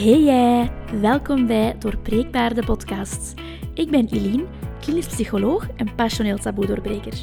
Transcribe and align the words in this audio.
Hey 0.00 0.22
jij, 0.22 0.70
welkom 1.00 1.46
bij 1.46 1.78
Doorbreekbaar 1.78 2.54
de 2.54 2.64
podcast. 2.64 3.34
Ik 3.74 3.90
ben 3.90 4.08
Eline, 4.08 4.44
klinisch 4.80 5.06
psycholoog 5.06 5.66
en 5.76 5.94
passioneel 5.94 6.38
taboe-doorbreker. 6.38 7.14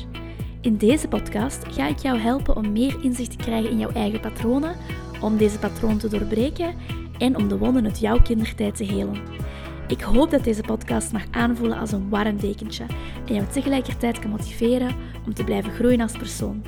In 0.61 0.77
deze 0.77 1.07
podcast 1.07 1.65
ga 1.67 1.87
ik 1.87 1.97
jou 1.97 2.17
helpen 2.17 2.55
om 2.55 2.71
meer 2.71 3.03
inzicht 3.03 3.31
te 3.31 3.37
krijgen 3.37 3.69
in 3.69 3.77
jouw 3.77 3.91
eigen 3.91 4.19
patronen, 4.19 4.75
om 5.21 5.37
deze 5.37 5.59
patronen 5.59 5.97
te 5.97 6.07
doorbreken 6.07 6.75
en 7.17 7.35
om 7.35 7.47
de 7.47 7.57
wonden 7.57 7.85
uit 7.85 7.99
jouw 7.99 8.21
kindertijd 8.21 8.75
te 8.75 8.83
helen. 8.83 9.21
Ik 9.87 10.01
hoop 10.01 10.31
dat 10.31 10.43
deze 10.43 10.61
podcast 10.61 11.11
mag 11.11 11.23
aanvoelen 11.31 11.77
als 11.77 11.91
een 11.91 12.09
warm 12.09 12.39
dekentje 12.39 12.85
en 13.27 13.33
jou 13.33 13.47
tegelijkertijd 13.47 14.19
kan 14.19 14.29
motiveren 14.29 14.95
om 15.25 15.33
te 15.33 15.43
blijven 15.43 15.71
groeien 15.71 16.01
als 16.01 16.17
persoon. 16.17 16.63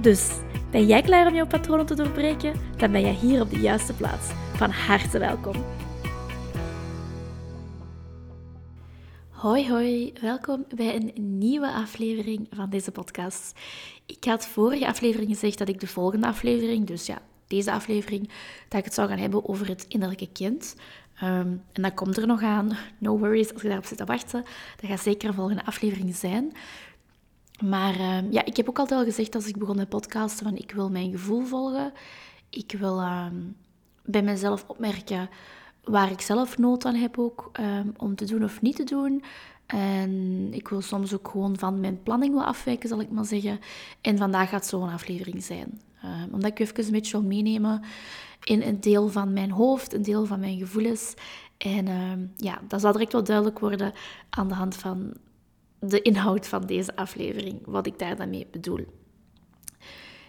Dus, 0.00 0.30
ben 0.70 0.86
jij 0.86 1.02
klaar 1.02 1.26
om 1.26 1.34
jouw 1.34 1.46
patronen 1.46 1.86
te 1.86 1.94
doorbreken? 1.94 2.52
Dan 2.76 2.92
ben 2.92 3.00
jij 3.00 3.16
hier 3.20 3.40
op 3.40 3.50
de 3.50 3.60
juiste 3.60 3.92
plaats. 3.92 4.41
Van 4.62 4.70
harte 4.70 5.18
welkom. 5.18 5.64
Hoi 9.30 9.70
hoi, 9.70 10.12
welkom 10.20 10.64
bij 10.74 10.94
een 10.94 11.38
nieuwe 11.38 11.72
aflevering 11.72 12.46
van 12.50 12.70
deze 12.70 12.90
podcast. 12.90 13.58
Ik 14.06 14.24
had 14.24 14.46
vorige 14.46 14.86
aflevering 14.86 15.30
gezegd 15.30 15.58
dat 15.58 15.68
ik 15.68 15.80
de 15.80 15.86
volgende 15.86 16.26
aflevering, 16.26 16.86
dus 16.86 17.06
ja, 17.06 17.22
deze 17.46 17.72
aflevering, 17.72 18.30
dat 18.68 18.78
ik 18.78 18.84
het 18.84 18.94
zou 18.94 19.08
gaan 19.08 19.18
hebben 19.18 19.48
over 19.48 19.68
het 19.68 19.84
innerlijke 19.88 20.28
kind. 20.32 20.74
Um, 21.22 21.62
en 21.72 21.82
dat 21.82 21.94
komt 21.94 22.16
er 22.16 22.26
nog 22.26 22.42
aan. 22.42 22.76
No 22.98 23.18
worries, 23.18 23.52
als 23.52 23.62
je 23.62 23.68
daarop 23.68 23.86
zit 23.86 23.98
te 23.98 24.04
wachten. 24.04 24.44
Dat 24.80 24.90
gaat 24.90 25.00
zeker 25.00 25.28
een 25.28 25.34
volgende 25.34 25.64
aflevering 25.64 26.14
zijn. 26.14 26.52
Maar 27.64 27.94
um, 28.16 28.32
ja, 28.32 28.44
ik 28.44 28.56
heb 28.56 28.68
ook 28.68 28.78
altijd 28.78 29.00
al 29.00 29.06
gezegd 29.06 29.34
als 29.34 29.46
ik 29.46 29.58
begon 29.58 29.76
met 29.76 29.88
podcasten 29.88 30.46
van 30.46 30.56
ik 30.56 30.72
wil 30.72 30.90
mijn 30.90 31.10
gevoel 31.10 31.44
volgen. 31.44 31.92
Ik 32.50 32.74
wil 32.78 33.00
um, 33.00 33.56
bij 34.04 34.22
mezelf 34.22 34.64
opmerken 34.66 35.28
waar 35.84 36.10
ik 36.10 36.20
zelf 36.20 36.58
nood 36.58 36.84
aan 36.84 36.94
heb 36.94 37.18
ook, 37.18 37.50
um, 37.60 37.92
om 37.96 38.14
te 38.14 38.24
doen 38.24 38.44
of 38.44 38.60
niet 38.60 38.76
te 38.76 38.84
doen. 38.84 39.22
En 39.66 40.48
ik 40.52 40.68
wil 40.68 40.80
soms 40.80 41.14
ook 41.14 41.28
gewoon 41.28 41.58
van 41.58 41.80
mijn 41.80 42.02
planning 42.02 42.40
afwijken, 42.40 42.88
zal 42.88 43.00
ik 43.00 43.10
maar 43.10 43.24
zeggen. 43.24 43.60
En 44.00 44.18
vandaag 44.18 44.48
gaat 44.48 44.66
zo'n 44.66 44.88
aflevering 44.88 45.42
zijn. 45.42 45.80
Um, 46.04 46.32
omdat 46.32 46.50
ik 46.50 46.58
even 46.58 46.84
een 46.84 46.90
beetje 46.90 47.20
wil 47.20 47.28
meenemen 47.28 47.82
in 48.44 48.62
een 48.62 48.80
deel 48.80 49.08
van 49.08 49.32
mijn 49.32 49.50
hoofd, 49.50 49.94
een 49.94 50.02
deel 50.02 50.26
van 50.26 50.40
mijn 50.40 50.58
gevoelens. 50.58 51.14
En 51.56 51.88
um, 51.88 52.32
ja, 52.36 52.60
dat 52.68 52.80
zal 52.80 52.92
direct 52.92 53.12
wel 53.12 53.24
duidelijk 53.24 53.58
worden 53.58 53.92
aan 54.30 54.48
de 54.48 54.54
hand 54.54 54.76
van 54.76 55.12
de 55.78 56.02
inhoud 56.02 56.48
van 56.48 56.66
deze 56.66 56.96
aflevering, 56.96 57.60
wat 57.64 57.86
ik 57.86 57.98
daar 57.98 58.16
dan 58.16 58.30
mee 58.30 58.46
bedoel. 58.50 58.86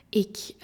Ik 0.09 0.55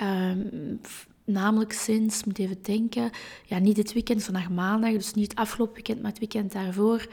Namelijk 1.32 1.74
sinds, 1.74 2.24
moet 2.24 2.40
even 2.40 2.62
denken, 2.62 3.10
ja, 3.46 3.60
niet 3.60 3.76
dit 3.76 3.94
weekend, 3.94 4.24
vandaag 4.24 4.50
maandag, 4.50 4.92
dus 4.92 5.14
niet 5.14 5.30
het 5.30 5.40
afgelopen 5.40 5.74
weekend, 5.74 6.02
maar 6.02 6.12
het 6.12 6.20
weekend 6.20 6.52
daarvoor. 6.52 7.08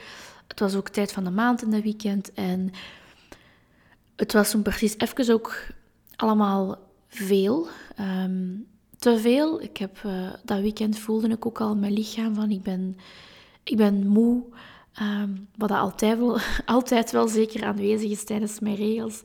Het 0.47 0.61
was 0.61 0.75
ook 0.75 0.89
tijd 0.89 1.12
van 1.12 1.25
de 1.25 1.31
maand 1.31 1.62
in 1.62 1.70
dat 1.70 1.83
weekend. 1.83 2.33
En 2.33 2.70
het 4.17 4.33
was 4.33 4.50
toen 4.50 4.62
precies 4.62 4.98
even 4.98 5.34
ook 5.34 5.67
allemaal 6.17 6.78
veel. 7.09 7.69
Um, 8.00 8.67
te 8.98 9.19
veel. 9.19 9.62
Ik 9.62 9.77
heb, 9.77 10.03
uh, 10.06 10.28
dat 10.44 10.61
weekend 10.61 10.98
voelde 10.98 11.28
ik 11.28 11.47
ook 11.47 11.61
al 11.61 11.77
mijn 11.77 11.92
lichaam 11.92 12.34
van, 12.34 12.50
ik 12.50 12.62
ben, 12.62 12.97
ik 13.62 13.77
ben 13.77 14.06
moe. 14.06 14.44
Um, 15.03 15.48
wat 15.56 15.70
altijd 15.70 16.19
wel, 16.19 16.39
altijd 16.67 17.11
wel 17.11 17.28
zeker 17.28 17.64
aanwezig 17.64 18.11
is 18.11 18.25
tijdens 18.25 18.61
mijn 18.61 18.77
regels. 18.77 19.22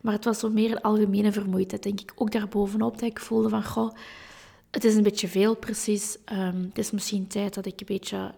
Maar 0.00 0.12
het 0.12 0.24
was 0.24 0.38
zo 0.38 0.50
meer 0.50 0.70
een 0.70 0.80
algemene 0.80 1.32
vermoeidheid, 1.32 1.82
denk 1.82 2.00
ik. 2.00 2.12
Ook 2.16 2.30
daarbovenop 2.30 2.98
dat 2.98 3.08
ik 3.08 3.20
voelde 3.20 3.48
van, 3.48 3.64
goh, 3.64 3.94
het 4.74 4.84
is 4.84 4.94
een 4.94 5.02
beetje 5.02 5.28
veel 5.28 5.56
precies. 5.56 6.16
Um, 6.32 6.62
het 6.68 6.78
is 6.78 6.90
misschien 6.90 7.26
tijd 7.26 7.54
dat 7.54 7.66
ik 7.66 7.80
een 7.80 7.86
beetje, 7.86 8.34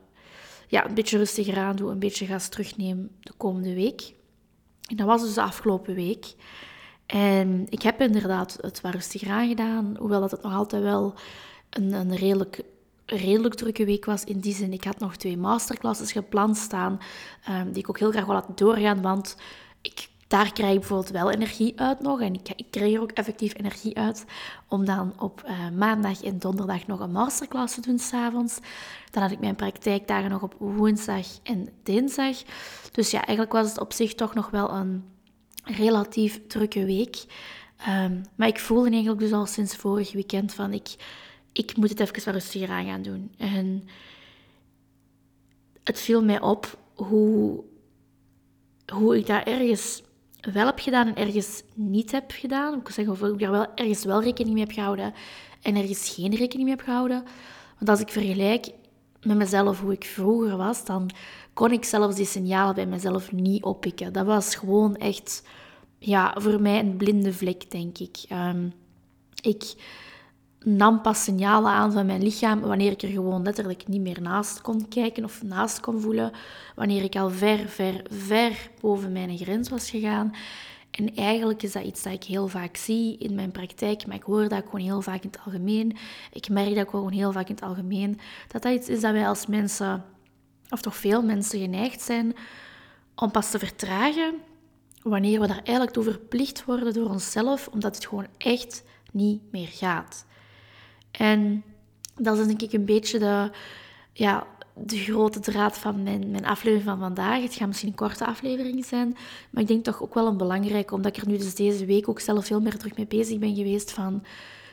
ja, 0.69 0.87
een 0.89 0.95
beetje 0.95 1.19
rustiger 1.19 1.59
aan 1.59 1.77
doe, 1.77 1.91
een 1.91 1.99
beetje 1.99 2.27
gas 2.27 2.49
terugneem 2.49 3.11
de 3.21 3.33
komende 3.37 3.75
week. 3.75 4.15
En 4.89 4.97
dat 4.97 5.07
was 5.07 5.23
dus 5.23 5.35
de 5.35 5.43
afgelopen 5.43 5.95
week. 5.95 6.35
En 7.07 7.67
ik 7.69 7.83
heb 7.83 8.01
inderdaad 8.01 8.59
het 8.61 8.81
wat 8.81 8.95
rustiger 8.95 9.31
aangedaan, 9.31 9.97
hoewel 9.99 10.21
dat 10.21 10.31
het 10.31 10.43
nog 10.43 10.53
altijd 10.53 10.83
wel 10.83 11.15
een, 11.71 11.93
een 11.93 12.17
redelijk, 12.17 12.63
redelijk 13.07 13.55
drukke 13.55 13.85
week 13.85 14.05
was. 14.05 14.25
In 14.25 14.41
die 14.41 14.55
zin, 14.55 14.73
ik 14.73 14.85
had 14.85 14.99
nog 14.99 15.17
twee 15.17 15.37
masterclasses 15.37 16.13
gepland 16.13 16.57
staan, 16.57 16.99
um, 17.49 17.73
die 17.73 17.83
ik 17.83 17.89
ook 17.89 17.99
heel 17.99 18.11
graag 18.11 18.25
wil 18.25 18.35
laten 18.35 18.57
doorgaan, 18.57 19.03
want 19.03 19.37
daar 20.27 20.53
krijg 20.53 20.73
ik 20.73 20.79
bijvoorbeeld 20.79 21.11
wel 21.11 21.31
energie 21.31 21.81
uit 21.81 22.01
nog. 22.01 22.21
En 22.21 22.35
ik, 22.35 22.49
ik 22.57 22.67
krijg 22.71 22.95
er 22.95 23.01
ook 23.01 23.11
effectief 23.11 23.59
energie 23.59 23.97
uit 23.97 24.25
om 24.69 24.85
dan 24.85 25.21
op 25.21 25.43
uh, 25.47 25.71
maandag 25.71 26.23
en 26.23 26.39
donderdag 26.39 26.87
nog 26.87 27.01
een 27.01 27.13
masterclass 27.13 27.75
te 27.75 27.81
doen 27.81 27.99
s'avonds. 27.99 28.59
Dan 29.11 29.23
had 29.23 29.31
ik 29.31 29.41
mijn 29.41 29.57
praktijkdagen 29.57 30.31
nog 30.31 30.43
op 30.43 30.55
woensdag 30.59 31.27
en 31.43 31.69
dinsdag. 31.83 32.43
Dus 32.93 33.11
ja, 33.11 33.19
eigenlijk 33.19 33.53
was 33.53 33.69
het 33.69 33.81
op 33.81 33.93
zich 33.93 34.15
toch 34.15 34.35
nog 34.35 34.51
wel 34.51 34.71
een 34.71 35.05
relatief 35.65 36.47
drukke 36.47 36.85
week. 36.85 37.25
Um, 37.89 38.23
maar 38.35 38.49
ik 38.49 38.59
voelde 38.59 38.91
eigenlijk 38.91 39.21
dus 39.21 39.33
al 39.33 39.47
sinds 39.47 39.77
vorig 39.77 40.13
weekend 40.13 40.55
van 40.55 40.73
ik, 40.73 40.95
ik 41.53 41.77
moet 41.77 41.89
het 41.89 42.01
even 42.01 42.25
wat 42.25 42.35
rustiger 42.35 42.69
aan 42.69 42.87
gaan 42.87 43.03
doen. 43.03 43.35
En 43.39 43.89
het 45.85 46.01
viel 46.01 46.25
mij 46.25 46.41
op 46.41 46.79
hoe, 46.95 47.65
hoe 48.93 49.19
ik 49.19 49.27
daar 49.27 49.43
ergens 49.47 50.03
wel 50.53 50.67
heb 50.67 50.79
gedaan 50.79 51.07
en 51.07 51.27
ergens 51.27 51.63
niet 51.75 52.13
heb 52.13 52.31
gedaan. 52.31 52.79
Ik 52.79 52.89
zeggen 52.89 53.13
of 53.13 53.23
ik 53.23 53.39
daar 53.39 53.51
wel 53.51 53.67
ergens 53.75 54.05
wel 54.05 54.23
rekening 54.23 54.55
mee 54.55 54.65
heb 54.65 54.75
gehouden 54.75 55.15
en 55.63 55.77
ergens 55.77 56.15
geen 56.15 56.35
rekening 56.35 56.69
mee 56.69 56.77
heb 56.77 56.85
gehouden. 56.85 57.25
Want 57.79 57.91
als 57.91 58.01
ik 58.01 58.09
vergelijk 58.09 58.69
met 59.23 59.37
mezelf 59.37 59.81
hoe 59.81 59.93
ik 59.93 60.05
vroeger 60.05 60.57
was, 60.57 60.85
dan 60.85 61.11
kon 61.53 61.73
ik 61.73 61.85
zelfs 61.85 62.17
die 62.17 62.27
signalen 62.27 62.75
bij 62.75 62.87
mezelf 62.87 63.33
niet 63.33 63.63
oppikken. 63.63 64.13
Dat 64.13 64.27
was 64.27 64.55
gewoon 64.55 64.97
echt 64.97 65.43
ja, 65.99 66.35
voor 66.39 66.61
mij 66.61 66.79
een 66.79 66.97
blinde 66.97 67.33
vlek, 67.33 67.71
denk 67.71 67.99
ik. 67.99 68.17
Um, 68.33 68.73
ik 69.43 69.75
nam 70.69 71.01
pas 71.01 71.25
signalen 71.25 71.71
aan 71.71 71.93
van 71.93 72.07
mijn 72.07 72.23
lichaam 72.23 72.61
wanneer 72.61 72.91
ik 72.91 73.03
er 73.03 73.09
gewoon 73.09 73.43
letterlijk 73.43 73.89
niet 73.89 74.01
meer 74.01 74.23
naast 74.23 74.61
kon 74.61 74.89
kijken 74.89 75.25
of 75.25 75.43
naast 75.43 75.81
kon 75.81 76.01
voelen. 76.01 76.33
Wanneer 76.75 77.03
ik 77.03 77.17
al 77.17 77.31
ver, 77.31 77.69
ver, 77.69 78.03
ver 78.11 78.71
boven 78.81 79.13
mijn 79.13 79.39
grens 79.39 79.69
was 79.69 79.91
gegaan. 79.91 80.35
En 80.91 81.15
eigenlijk 81.15 81.63
is 81.63 81.73
dat 81.73 81.85
iets 81.85 82.03
dat 82.03 82.13
ik 82.13 82.25
heel 82.25 82.49
vaak 82.49 82.77
zie 82.77 83.19
in 83.19 83.35
mijn 83.35 83.51
praktijk, 83.51 84.07
maar 84.07 84.17
ik 84.17 84.23
hoor 84.23 84.49
dat 84.49 84.65
gewoon 84.65 84.81
heel 84.81 85.03
vaak 85.03 85.23
in 85.23 85.29
het 85.29 85.41
algemeen. 85.45 85.97
Ik 86.33 86.49
merk 86.49 86.75
dat 86.75 86.89
gewoon 86.89 87.13
heel 87.13 87.33
vaak 87.33 87.49
in 87.49 87.55
het 87.55 87.65
algemeen. 87.65 88.19
Dat 88.49 88.63
dat 88.63 88.73
iets 88.73 88.89
is 88.89 89.01
dat 89.01 89.13
wij 89.13 89.29
als 89.29 89.47
mensen, 89.47 90.05
of 90.69 90.81
toch 90.81 90.97
veel 90.97 91.23
mensen, 91.23 91.61
geneigd 91.61 92.03
zijn 92.03 92.35
om 93.15 93.31
pas 93.31 93.51
te 93.51 93.59
vertragen 93.59 94.35
wanneer 95.03 95.41
we 95.41 95.47
daar 95.47 95.63
eigenlijk 95.63 95.91
toe 95.91 96.05
verplicht 96.05 96.65
worden 96.65 96.93
door 96.93 97.11
onszelf, 97.11 97.69
omdat 97.69 97.95
het 97.95 98.07
gewoon 98.07 98.27
echt 98.39 98.85
niet 99.13 99.41
meer 99.51 99.69
gaat. 99.69 100.27
En 101.19 101.65
dat 102.15 102.39
is 102.39 102.47
denk 102.47 102.63
ik 102.63 102.73
een 102.73 102.85
beetje 102.85 103.19
de, 103.19 103.51
ja, 104.13 104.47
de 104.75 104.97
grote 104.97 105.41
draad 105.41 105.79
van 105.79 106.03
mijn, 106.03 106.31
mijn 106.31 106.47
aflevering 106.47 106.89
van 106.89 106.99
vandaag. 106.99 107.43
Het 107.43 107.55
gaat 107.55 107.67
misschien 107.67 107.89
een 107.89 107.95
korte 107.95 108.27
aflevering 108.27 108.85
zijn, 108.85 109.17
maar 109.51 109.63
ik 109.63 109.69
denk 109.69 109.85
toch 109.85 110.03
ook 110.03 110.15
wel 110.15 110.27
een 110.27 110.37
belangrijke, 110.37 110.95
omdat 110.95 111.17
ik 111.17 111.23
er 111.23 111.29
nu 111.29 111.37
dus 111.37 111.55
deze 111.55 111.87
week 111.87 112.09
ook 112.09 112.21
zelf 112.21 112.47
veel 112.47 112.61
meer 112.61 112.79
terug 112.79 112.97
mee 112.97 113.07
bezig 113.07 113.39
ben 113.39 113.55
geweest 113.55 113.93
van... 113.93 114.25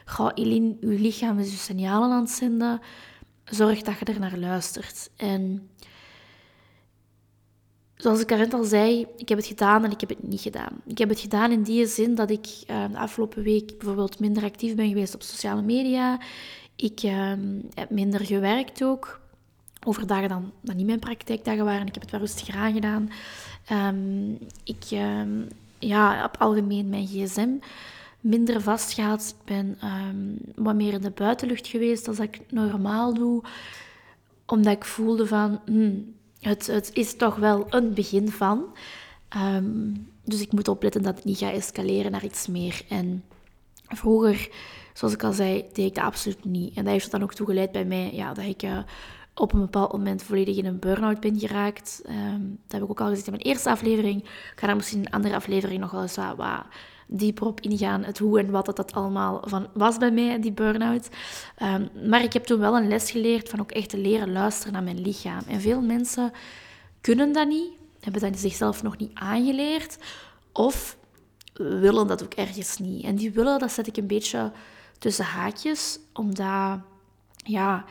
Goh, 0.06 0.32
Eline, 0.34 0.76
uw 0.80 0.98
lichaam 0.98 1.40
is 1.40 1.52
je 1.52 1.58
signalen 1.58 2.12
aan 2.12 2.22
het 2.22 2.30
zenden. 2.30 2.82
Zorg 3.44 3.82
dat 3.82 4.00
je 4.00 4.06
er 4.06 4.20
naar 4.20 4.38
luistert. 4.38 5.10
En 5.16 5.70
zoals 8.04 8.20
ik 8.22 8.28
daarnet 8.28 8.54
al 8.54 8.64
zei, 8.64 9.08
ik 9.18 9.30
heb 9.30 9.38
het 9.38 9.48
gedaan 9.48 9.84
en 9.84 9.92
ik 9.92 10.00
heb 10.00 10.10
het 10.10 10.24
niet 10.24 10.42
gedaan. 10.42 10.82
Ik 10.86 10.98
heb 10.98 11.10
het 11.10 11.20
gedaan 11.20 11.52
in 11.52 11.64
die 11.64 11.86
zin 11.86 12.16
dat 12.16 12.30
ik 12.30 12.48
uh, 12.70 12.86
de 12.92 12.98
afgelopen 12.98 13.44
week 13.44 13.78
bijvoorbeeld 13.78 14.20
minder 14.20 14.44
actief 14.44 14.76
ben 14.76 14.88
geweest 14.88 15.16
op 15.16 15.22
sociale 15.22 15.62
media. 15.62 16.20
Ik 16.76 17.04
uh, 17.04 17.32
heb 17.74 17.90
minder 17.90 18.26
gewerkt 18.26 18.84
ook. 18.84 19.20
Overdagen 19.86 20.30
dan, 20.30 20.52
dan 20.62 20.76
niet 20.76 20.86
mijn 20.86 21.00
praktijkdagen 21.00 21.66
waren. 21.66 21.88
Ik 21.88 21.94
heb 21.94 22.02
het 22.02 22.12
wel 22.12 22.20
rustig 22.20 22.56
aangedaan. 22.56 23.10
Um, 23.72 24.38
ik 24.64 24.84
ehm, 24.92 25.42
ja, 25.80 26.26
op 26.26 26.36
algemeen 26.40 26.90
mijn 26.90 27.08
gsm 27.08 27.50
minder 28.20 28.62
vastgehaald. 28.62 29.36
Ik 29.40 29.46
ben 29.46 29.78
wat 30.56 30.76
meer 30.76 30.94
in 30.94 31.02
de 31.02 31.10
buitenlucht 31.10 31.68
geweest 31.68 32.06
dan 32.06 32.22
ik 32.22 32.40
normaal 32.50 33.14
doe. 33.14 33.44
Omdat 34.46 34.74
ik 34.74 34.86
voelde 34.86 35.28
van... 35.28 35.60
Hmm, 35.66 36.14
het, 36.44 36.68
het 36.68 36.90
is 36.94 37.16
toch 37.16 37.36
wel 37.36 37.66
een 37.70 37.94
begin 37.94 38.30
van. 38.30 38.66
Um, 39.38 40.08
dus 40.24 40.42
ik 40.42 40.52
moet 40.52 40.68
opletten 40.68 41.02
dat 41.02 41.16
het 41.16 41.26
niet 41.26 41.38
gaat 41.38 41.54
escaleren 41.54 42.12
naar 42.12 42.24
iets 42.24 42.48
meer. 42.48 42.82
En 42.90 43.24
vroeger, 43.88 44.50
zoals 44.94 45.14
ik 45.14 45.24
al 45.24 45.34
zei, 45.34 45.66
deed 45.74 45.88
ik 45.88 45.96
dat 45.96 46.04
absoluut 46.04 46.46
niet. 46.46 46.78
En 46.78 46.84
dat 46.84 46.94
heeft 46.94 47.06
er 47.06 47.12
dan 47.12 47.24
ook 47.24 47.34
toe 47.34 47.48
geleid 47.48 47.72
bij 47.72 47.86
mij 47.86 48.14
ja, 48.14 48.34
dat 48.34 48.46
ik 48.46 48.64
uh, 48.64 48.78
op 49.36 49.54
een 49.54 49.60
bepaald 49.60 49.92
moment 49.92 50.24
volledig 50.24 50.58
in 50.58 50.66
een 50.66 50.80
burn-out 50.80 51.20
ben 51.20 51.40
geraakt. 51.40 52.02
Um, 52.10 52.60
dat 52.64 52.72
heb 52.72 52.84
ik 52.84 52.90
ook 52.90 53.02
al 53.02 53.08
gezegd 53.08 53.28
in 53.28 53.34
mijn 53.34 53.46
eerste 53.46 53.70
aflevering. 53.70 54.24
Ik 54.24 54.54
ga 54.56 54.68
daar 54.68 54.76
misschien 54.76 55.00
in 55.00 55.06
een 55.06 55.12
andere 55.12 55.36
aflevering 55.36 55.80
nog 55.80 55.92
wel 55.92 56.02
eens 56.02 56.16
wat 56.16 56.66
dieper 57.16 57.48
op 57.48 57.62
ingaan, 57.62 58.04
het 58.04 58.18
hoe 58.18 58.40
en 58.40 58.52
wat 58.52 58.66
dat, 58.66 58.76
dat 58.76 58.94
allemaal 58.94 59.42
van 59.46 59.68
was 59.74 59.98
bij 59.98 60.12
mij, 60.12 60.42
die 60.42 60.52
burn-out. 60.52 61.10
Ehm, 61.56 61.88
maar 62.10 62.24
ik 62.24 62.34
heb 62.34 62.44
toen 62.44 62.60
wel 62.60 62.78
een 62.78 62.88
les 62.88 63.12
geleerd 63.12 63.50
van 63.50 63.60
ook 63.60 63.72
echt 63.72 63.90
te 63.90 63.98
leren 63.98 64.32
luisteren 64.32 64.74
naar 64.74 64.84
mijn 64.84 65.02
lichaam. 65.02 65.42
En 65.48 65.62
veel 65.62 65.82
mensen 65.82 66.32
kunnen 67.02 67.34
dat 67.34 67.48
niet, 67.48 67.72
hebben 68.00 68.22
dat 68.22 68.40
zichzelf 68.40 68.84
nog 68.84 68.98
niet 68.98 69.12
aangeleerd, 69.14 69.98
of 70.52 70.98
willen 71.54 72.08
dat 72.08 72.24
ook 72.24 72.34
ergens 72.34 72.78
niet. 72.78 73.04
En 73.04 73.16
die 73.16 73.32
willen, 73.32 73.60
dat 73.60 73.72
zet 73.72 73.88
ik 73.88 73.98
een 73.98 74.08
beetje 74.08 74.52
tussen 75.00 75.26
haakjes, 75.26 76.00
omdat, 76.14 76.80
ja, 77.36 77.86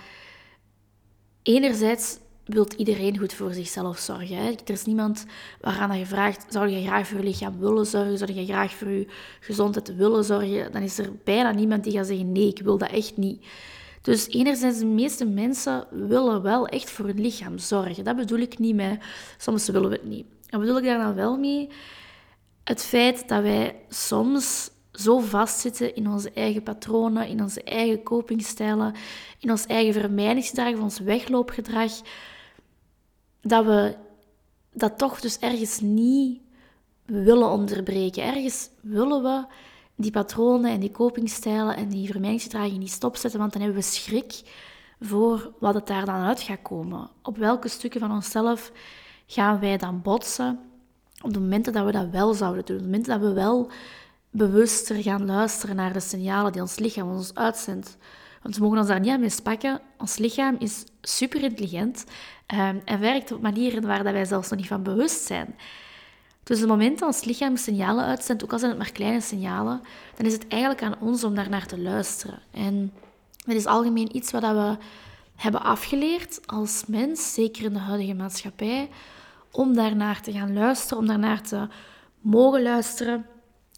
enerzijds 1.42 2.18
wilt 2.44 2.72
iedereen 2.72 3.18
goed 3.18 3.32
voor 3.32 3.52
zichzelf 3.52 3.98
zorgen. 3.98 4.36
Hè? 4.36 4.50
Er 4.50 4.72
is 4.72 4.84
niemand 4.84 5.26
waaraan 5.60 5.98
je 5.98 6.06
vraagt, 6.06 6.44
zou 6.48 6.68
je 6.68 6.82
graag 6.82 7.06
voor 7.06 7.18
je 7.18 7.24
lichaam 7.24 7.58
willen 7.58 7.86
zorgen? 7.86 8.18
Zou 8.18 8.32
je 8.32 8.44
graag 8.44 8.74
voor 8.74 8.88
je 8.88 9.06
gezondheid 9.40 9.96
willen 9.96 10.24
zorgen? 10.24 10.72
Dan 10.72 10.82
is 10.82 10.98
er 10.98 11.10
bijna 11.24 11.52
niemand 11.52 11.84
die 11.84 11.92
gaat 11.92 12.06
zeggen, 12.06 12.32
nee, 12.32 12.48
ik 12.48 12.62
wil 12.62 12.78
dat 12.78 12.90
echt 12.90 13.16
niet. 13.16 13.44
Dus 14.02 14.28
enerzijds, 14.28 14.78
de 14.78 14.86
meeste 14.86 15.24
mensen 15.24 15.86
willen 15.90 16.42
wel 16.42 16.66
echt 16.66 16.90
voor 16.90 17.04
hun 17.04 17.20
lichaam 17.20 17.58
zorgen. 17.58 18.04
Dat 18.04 18.16
bedoel 18.16 18.38
ik 18.38 18.58
niet 18.58 18.74
met, 18.74 19.02
soms 19.38 19.68
willen 19.68 19.88
we 19.88 19.94
het 19.94 20.04
niet. 20.04 20.26
Dat 20.46 20.60
bedoel 20.60 20.78
ik 20.78 20.84
daar 20.84 20.98
dan 20.98 21.14
wel 21.14 21.38
mee? 21.38 21.68
Het 22.64 22.82
feit 22.82 23.28
dat 23.28 23.42
wij 23.42 23.76
soms 23.88 24.70
zo 24.92 25.18
vastzitten 25.18 25.94
in 25.94 26.08
onze 26.08 26.30
eigen 26.30 26.62
patronen, 26.62 27.28
in 27.28 27.42
onze 27.42 27.62
eigen 27.62 28.02
copingstijlen, 28.02 28.94
in 29.38 29.50
ons 29.50 29.66
eigen 29.66 29.92
vermijdingsgedrag, 29.92 30.78
ons 30.78 30.98
wegloopgedrag, 30.98 31.92
dat 33.40 33.64
we 33.64 33.96
dat 34.72 34.98
toch 34.98 35.20
dus 35.20 35.38
ergens 35.38 35.80
niet 35.80 36.40
willen 37.04 37.50
onderbreken. 37.50 38.22
Ergens 38.22 38.68
willen 38.80 39.22
we 39.22 39.44
die 39.96 40.10
patronen 40.10 40.70
en 40.70 40.80
die 40.80 40.90
copingstijlen 40.90 41.76
en 41.76 41.88
die 41.88 42.10
vermijdingsgedragen 42.10 42.78
niet 42.78 42.90
stopzetten, 42.90 43.40
want 43.40 43.52
dan 43.52 43.62
hebben 43.62 43.80
we 43.80 43.86
schrik 43.86 44.42
voor 45.00 45.52
wat 45.58 45.74
het 45.74 45.86
daar 45.86 46.04
dan 46.04 46.14
uit 46.14 46.40
gaat 46.40 46.62
komen. 46.62 47.10
Op 47.22 47.36
welke 47.36 47.68
stukken 47.68 48.00
van 48.00 48.12
onszelf 48.12 48.72
gaan 49.26 49.60
wij 49.60 49.76
dan 49.76 50.02
botsen 50.02 50.60
op 51.22 51.32
de 51.32 51.40
momenten 51.40 51.72
dat 51.72 51.84
we 51.84 51.92
dat 51.92 52.10
wel 52.10 52.34
zouden 52.34 52.64
doen, 52.64 52.76
op 52.76 52.82
de 52.82 52.88
momenten 52.88 53.20
dat 53.20 53.28
we 53.28 53.34
wel 53.34 53.70
bewuster 54.32 55.02
gaan 55.02 55.26
luisteren 55.26 55.76
naar 55.76 55.92
de 55.92 56.00
signalen 56.00 56.52
die 56.52 56.60
ons 56.60 56.78
lichaam 56.78 57.10
ons 57.10 57.34
uitzendt. 57.34 57.96
Want 58.42 58.56
we 58.56 58.62
mogen 58.62 58.78
ons 58.78 58.88
daar 58.88 59.00
niet 59.00 59.10
aan 59.10 59.20
mispakken. 59.20 59.80
Ons 59.98 60.18
lichaam 60.18 60.56
is 60.58 60.84
super 61.00 61.42
intelligent 61.42 62.04
ehm, 62.46 62.76
en 62.84 63.00
werkt 63.00 63.32
op 63.32 63.40
manieren 63.40 63.86
waar 63.86 64.02
dat 64.02 64.12
wij 64.12 64.24
zelfs 64.24 64.50
nog 64.50 64.58
niet 64.58 64.68
van 64.68 64.82
bewust 64.82 65.24
zijn. 65.24 65.54
Dus 66.42 66.58
het 66.58 66.68
moment 66.68 66.98
dat 66.98 67.08
ons 67.08 67.24
lichaam 67.24 67.56
signalen 67.56 68.04
uitzendt, 68.04 68.44
ook 68.44 68.52
al 68.52 68.58
zijn 68.58 68.70
het 68.70 68.80
maar 68.80 68.92
kleine 68.92 69.20
signalen, 69.20 69.80
dan 70.16 70.26
is 70.26 70.32
het 70.32 70.48
eigenlijk 70.48 70.82
aan 70.82 71.00
ons 71.00 71.24
om 71.24 71.34
daarnaar 71.34 71.66
te 71.66 71.78
luisteren. 71.78 72.38
En 72.50 72.92
dat 73.44 73.54
is 73.54 73.66
algemeen 73.66 74.16
iets 74.16 74.30
wat 74.30 74.42
we 74.42 74.76
hebben 75.36 75.62
afgeleerd 75.62 76.40
als 76.46 76.84
mens, 76.86 77.34
zeker 77.34 77.64
in 77.64 77.72
de 77.72 77.78
huidige 77.78 78.14
maatschappij, 78.14 78.90
om 79.50 79.74
daarnaar 79.74 80.20
te 80.20 80.32
gaan 80.32 80.52
luisteren, 80.52 80.98
om 80.98 81.06
daarnaar 81.06 81.42
te 81.42 81.68
mogen 82.20 82.62
luisteren, 82.62 83.26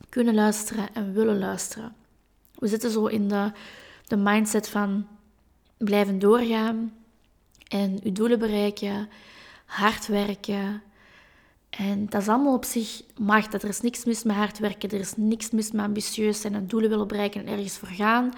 kunnen 0.09 0.35
luisteren 0.35 0.89
en 0.95 1.13
willen 1.13 1.39
luisteren. 1.39 1.95
We 2.55 2.69
zitten 2.69 2.91
zo 2.91 3.07
in 3.07 3.29
de 3.29 3.53
de 4.07 4.17
mindset 4.17 4.69
van 4.69 5.07
blijven 5.79 6.19
doorgaan 6.19 6.93
en 7.69 8.01
je 8.03 8.13
doelen 8.13 8.39
bereiken, 8.39 9.09
hard 9.65 10.07
werken. 10.07 10.83
En 11.71 12.07
dat 12.09 12.21
is 12.21 12.29
allemaal 12.29 12.55
op 12.55 12.65
zich 12.65 13.03
mag. 13.19 13.49
Dat 13.49 13.63
er 13.63 13.69
is 13.69 13.81
niks 13.81 14.05
mis 14.05 14.23
met 14.23 14.37
hard 14.37 14.59
werken, 14.59 14.91
er 14.91 15.01
is 15.01 15.13
niks 15.17 15.51
mis 15.51 15.71
met 15.71 15.85
ambitieus 15.85 16.41
zijn 16.41 16.55
en 16.55 16.67
doelen 16.67 16.91
willen 16.91 17.09
bereiken 17.09 17.41
en 17.41 17.53
ergens 17.53 17.79
voor 17.79 17.89
gaan. 17.89 18.33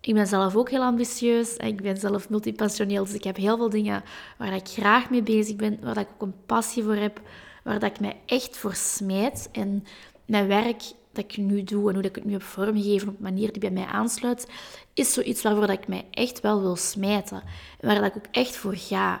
Ik 0.00 0.14
ben 0.14 0.26
zelf 0.26 0.56
ook 0.56 0.70
heel 0.70 0.82
ambitieus. 0.82 1.56
Ik 1.56 1.82
ben 1.82 1.96
zelf 1.96 2.28
multipassioneel, 2.28 3.04
dus 3.04 3.14
ik 3.14 3.24
heb 3.24 3.36
heel 3.36 3.56
veel 3.56 3.70
dingen 3.70 4.02
waar 4.38 4.54
ik 4.54 4.68
graag 4.68 5.10
mee 5.10 5.22
bezig 5.22 5.56
ben, 5.56 5.78
waar 5.82 5.98
ik 5.98 6.08
ook 6.14 6.22
een 6.22 6.44
passie 6.46 6.82
voor 6.82 6.96
heb, 6.96 7.20
waar 7.64 7.84
ik 7.84 8.00
mij 8.00 8.16
echt 8.26 8.56
voor 8.56 8.74
smijt. 8.74 9.48
En 9.52 9.84
mijn 10.28 10.46
werk 10.46 10.82
dat 11.12 11.24
ik 11.24 11.36
nu 11.36 11.62
doe 11.62 11.88
en 11.88 11.94
hoe 11.94 12.04
ik 12.04 12.14
het 12.14 12.24
nu 12.24 12.32
heb 12.32 12.42
vormgegeven 12.42 13.08
op 13.08 13.16
een 13.16 13.22
manier 13.22 13.52
die 13.52 13.60
bij 13.60 13.70
mij 13.70 13.84
aansluit, 13.84 14.48
is 14.94 15.12
zoiets 15.12 15.42
waarvoor 15.42 15.70
ik 15.70 15.88
mij 15.88 16.06
echt 16.10 16.40
wel 16.40 16.60
wil 16.60 16.76
smijten. 16.76 17.42
En 17.80 17.88
waar 17.88 17.94
dat 17.94 18.04
ik 18.04 18.16
ook 18.16 18.26
echt 18.30 18.56
voor 18.56 18.76
ga. 18.76 19.20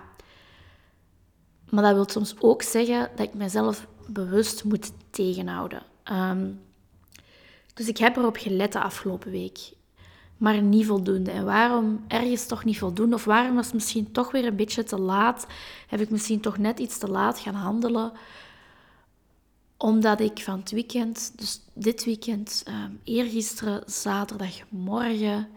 Maar 1.70 1.82
dat 1.82 1.94
wil 1.94 2.08
soms 2.08 2.34
ook 2.40 2.62
zeggen 2.62 3.10
dat 3.16 3.26
ik 3.26 3.34
mezelf 3.34 3.86
bewust 4.06 4.64
moet 4.64 4.92
tegenhouden. 5.10 5.82
Ehm, 6.02 6.50
dus 7.74 7.88
ik 7.88 7.98
heb 7.98 8.16
erop 8.16 8.36
gelet 8.36 8.72
de 8.72 8.80
afgelopen 8.80 9.30
week. 9.30 9.58
Maar 10.36 10.62
niet 10.62 10.86
voldoende. 10.86 11.30
En 11.30 11.44
waarom 11.44 12.04
ergens 12.08 12.46
toch 12.46 12.64
niet 12.64 12.78
voldoende? 12.78 13.14
Of 13.14 13.24
waarom 13.24 13.54
was 13.54 13.64
het 13.64 13.74
misschien 13.74 14.12
toch 14.12 14.30
weer 14.30 14.44
een 14.44 14.56
beetje 14.56 14.84
te 14.84 14.98
laat? 14.98 15.46
Heb 15.86 16.00
ik 16.00 16.10
misschien 16.10 16.40
toch 16.40 16.58
net 16.58 16.78
iets 16.78 16.98
te 16.98 17.08
laat 17.08 17.38
gaan 17.38 17.54
handelen? 17.54 18.12
Omdat 19.78 20.20
ik 20.20 20.38
van 20.38 20.58
het 20.58 20.70
weekend, 20.70 21.32
dus 21.36 21.60
dit 21.72 22.04
weekend, 22.04 22.64
um, 22.68 23.00
eergisteren, 23.04 23.82
zaterdagmorgen, 23.86 25.48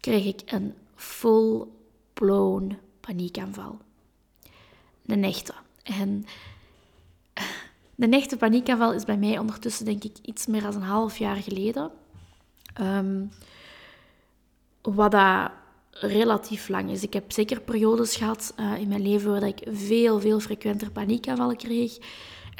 kreeg 0.00 0.24
ik 0.24 0.42
een 0.46 0.74
full-blown 0.94 2.78
paniekaanval. 3.00 3.78
Een 5.06 5.24
echte. 5.24 5.54
En 5.82 6.26
de 7.94 8.08
echte 8.08 8.36
paniekaanval 8.36 8.92
is 8.92 9.04
bij 9.04 9.16
mij 9.16 9.38
ondertussen, 9.38 9.84
denk 9.84 10.04
ik, 10.04 10.16
iets 10.22 10.46
meer 10.46 10.62
dan 10.62 10.74
een 10.74 10.82
half 10.82 11.18
jaar 11.18 11.36
geleden. 11.36 11.90
Um, 12.80 13.30
wat 14.82 15.10
dat 15.10 15.50
relatief 15.90 16.68
lang 16.68 16.90
is. 16.90 17.02
Ik 17.02 17.12
heb 17.12 17.32
zeker 17.32 17.60
periodes 17.60 18.16
gehad 18.16 18.54
uh, 18.60 18.78
in 18.78 18.88
mijn 18.88 19.02
leven 19.02 19.30
waar 19.30 19.42
ik 19.42 19.60
veel, 19.70 20.20
veel 20.20 20.40
frequenter 20.40 20.90
paniekaanvallen 20.90 21.56
kreeg. 21.56 21.98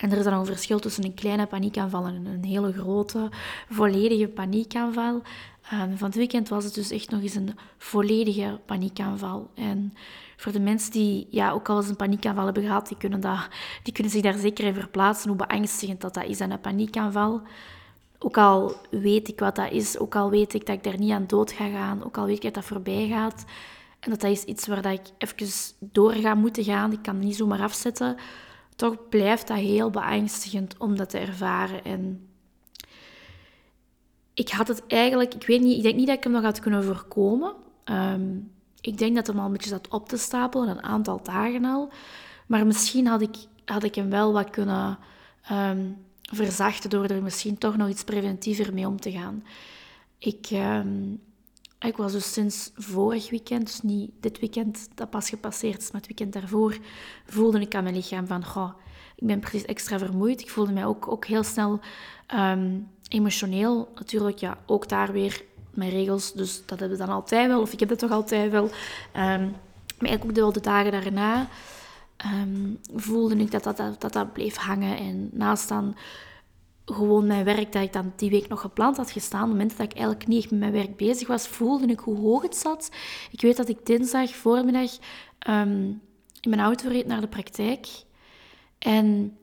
En 0.00 0.11
er 0.11 0.19
is 0.19 0.25
dan 0.25 0.32
een 0.32 0.47
verschil 0.47 0.79
tussen 0.79 1.05
een 1.05 1.14
kleine 1.14 1.47
paniekaanval 1.47 2.06
en 2.06 2.26
een 2.26 2.44
hele 2.44 2.73
grote, 2.73 3.29
volledige 3.69 4.29
paniekaanval. 4.29 5.23
En 5.70 5.99
van 5.99 6.06
het 6.06 6.17
weekend 6.17 6.49
was 6.49 6.64
het 6.64 6.75
dus 6.75 6.91
echt 6.91 7.11
nog 7.11 7.23
eens 7.23 7.35
een 7.35 7.56
volledige 7.79 8.61
paniekaanval. 8.67 9.50
En 9.55 9.94
voor 10.37 10.52
de 10.52 10.61
mensen 10.61 10.93
die 10.93 11.26
ja, 11.31 11.50
ook 11.50 11.69
al 11.69 11.76
eens 11.76 11.88
een 11.88 11.97
paniekaanval 11.97 12.44
hebben 12.44 12.62
gehad, 12.62 12.88
die 12.88 12.97
kunnen, 12.97 13.20
dat, 13.20 13.49
die 13.82 13.93
kunnen 13.93 14.12
zich 14.12 14.23
daar 14.23 14.38
zeker 14.38 14.64
in 14.64 14.75
verplaatsen, 14.75 15.29
hoe 15.29 15.47
beangstigend 15.47 16.00
dat, 16.00 16.14
dat 16.14 16.25
is 16.25 16.41
aan 16.41 16.50
een 16.50 16.61
paniekaanval. 16.61 17.43
Ook 18.19 18.38
al 18.38 18.75
weet 18.91 19.29
ik 19.29 19.38
wat 19.38 19.56
dat 19.56 19.73
is, 19.73 19.99
ook 19.99 20.17
al 20.17 20.31
weet 20.31 20.55
ik 20.55 20.67
dat 20.67 20.76
ik 20.76 20.85
daar 20.85 20.99
niet 20.99 21.12
aan 21.12 21.26
dood 21.26 21.52
ga 21.52 21.69
gaan, 21.69 22.04
ook 22.04 22.19
al 22.19 22.25
weet 22.25 22.37
ik 22.37 22.42
dat 22.42 22.54
dat 22.54 22.64
voorbij 22.64 23.09
gaat. 23.09 23.45
En 24.00 24.11
dat 24.11 24.21
dat 24.21 24.30
is 24.30 24.45
iets 24.45 24.66
waar 24.66 24.83
dat 24.83 24.92
ik 24.92 25.07
even 25.19 25.49
door 25.78 26.12
ga 26.12 26.35
moeten 26.35 26.64
gaan. 26.64 26.92
Ik 26.92 27.02
kan 27.02 27.14
het 27.14 27.25
niet 27.25 27.37
zomaar 27.37 27.62
afzetten 27.62 28.16
toch 28.80 29.08
blijft 29.08 29.49
dat 29.49 29.56
heel 29.56 29.90
beangstigend 29.90 30.75
om 30.78 30.96
dat 30.96 31.10
te 31.10 31.18
ervaren. 31.18 31.84
En 31.84 32.28
ik 34.34 34.49
had 34.49 34.68
het 34.68 34.87
eigenlijk, 34.87 35.34
ik 35.34 35.46
weet 35.46 35.60
niet, 35.60 35.76
ik 35.76 35.82
denk 35.82 35.96
niet 35.96 36.06
dat 36.06 36.16
ik 36.16 36.22
hem 36.22 36.32
nog 36.32 36.42
had 36.42 36.60
kunnen 36.60 36.84
voorkomen. 36.84 37.54
Ehm, 37.84 38.38
ik 38.80 38.99
denk 38.99 39.14
dat 39.14 39.26
hem 39.26 39.38
al 39.38 39.46
een 39.46 39.52
beetje 39.52 39.70
zat 39.70 39.88
op 39.88 40.08
te 40.08 40.16
stapelen, 40.16 40.68
een 40.68 40.82
aantal 40.82 41.22
dagen 41.22 41.64
al. 41.64 41.90
Maar 42.46 42.66
misschien 42.66 43.06
had 43.06 43.20
ik, 43.20 43.37
had 43.64 43.82
ik 43.82 43.94
hem 43.94 44.10
wel 44.10 44.32
wat 44.32 44.50
kunnen 44.50 44.99
um, 45.52 45.96
verzachten 46.22 46.90
door 46.90 47.04
er 47.04 47.22
misschien 47.22 47.58
toch 47.58 47.76
nog 47.76 47.88
iets 47.88 48.04
preventiever 48.04 48.75
mee 48.75 48.87
om 48.87 49.00
te 49.00 49.10
gaan. 49.10 49.44
Ik, 50.18 50.46
ehm, 50.50 51.14
ik 51.88 51.96
was 51.96 52.12
dus 52.12 52.32
sinds 52.32 52.70
vorig 52.75 53.30
weekend, 53.30 53.66
dus 53.66 53.80
niet 53.80 54.10
dit 54.20 54.38
weekend 54.38 54.88
dat 54.94 55.10
pas 55.10 55.28
gepasseerd 55.28 55.82
is, 55.82 55.90
maar 55.90 56.00
het 56.00 56.16
weekend 56.16 56.32
daarvoor, 56.32 56.78
voelde 57.26 57.60
ik 57.60 57.75
aan 57.75 57.82
mijn 57.82 57.94
lichaam 57.94 58.26
van, 58.26 58.44
goh, 58.44 58.70
ik 59.16 59.26
ben 59.26 59.40
precies 59.40 59.64
extra 59.64 59.99
vermoeid. 59.99 60.40
Ik 60.40 60.50
voelde 60.50 60.72
mij 60.72 60.87
ook, 60.87 61.08
ook 61.08 61.26
heel 61.26 61.42
snel 61.42 61.80
ehm, 62.26 62.78
emotioneel. 63.08 63.88
Natuurlijk, 63.94 64.38
ja, 64.38 64.58
ook 64.66 64.88
daar 64.88 65.12
weer 65.12 65.44
mijn 65.70 65.90
regels, 65.90 66.32
dus 66.32 66.62
dat 66.66 66.78
hebben 66.80 66.99
we 66.99 67.04
dan 67.04 67.14
altijd 67.14 67.46
wel, 67.49 67.60
of 67.60 67.72
ik 67.72 67.80
heb 67.80 67.88
het 67.88 67.99
toch 67.99 68.10
altijd 68.10 68.50
wel. 68.50 68.64
Um, 68.64 69.54
maar 69.99 70.08
eigenlijk 70.08 70.38
ook 70.38 70.54
de, 70.54 70.60
de 70.60 70.66
dagen 70.66 70.90
daarna 70.92 71.49
um, 72.26 72.78
voelde 72.94 73.37
ik 73.37 73.50
dat 73.50 73.62
dat, 73.62 73.76
dat 73.76 74.00
dat, 74.00 74.12
dat 74.12 74.32
bleef 74.32 74.56
hangen. 74.56 74.96
En 74.96 75.28
naast 75.32 75.68
dan 75.68 75.96
gewoon 76.94 77.26
mijn 77.26 77.44
werk 77.44 77.73
dat 77.73 77.82
ik 77.82 77.92
dan 77.92 78.12
die 78.16 78.30
week 78.30 78.49
nog 78.49 78.61
gepland 78.61 78.97
had 78.97 79.11
gestaan, 79.11 79.42
op 79.42 79.49
het 79.49 79.59
moment 79.59 79.76
dat 79.76 79.87
ik 79.87 79.92
eigenlijk 79.92 80.26
niet 80.26 80.50
met 80.50 80.61
mijn 80.61 80.73
werk 80.73 80.97
bezig 80.97 81.28
was, 81.28 81.49
voelde 81.49 81.87
ik 81.87 81.99
hoe 81.99 82.18
hoog 82.18 82.42
het 82.42 82.56
zat. 82.56 82.90
Ik 83.30 83.40
weet 83.40 83.56
dat 83.56 83.68
ik 83.68 83.87
dinsdag 83.87 84.35
voormiddag 84.35 84.99
um, 85.49 86.00
in 86.40 86.50
mijn 86.50 86.62
auto 86.62 86.88
reed 86.88 87.06
naar 87.06 87.20
de 87.20 87.28
praktijk. 87.28 87.88
En 88.78 89.37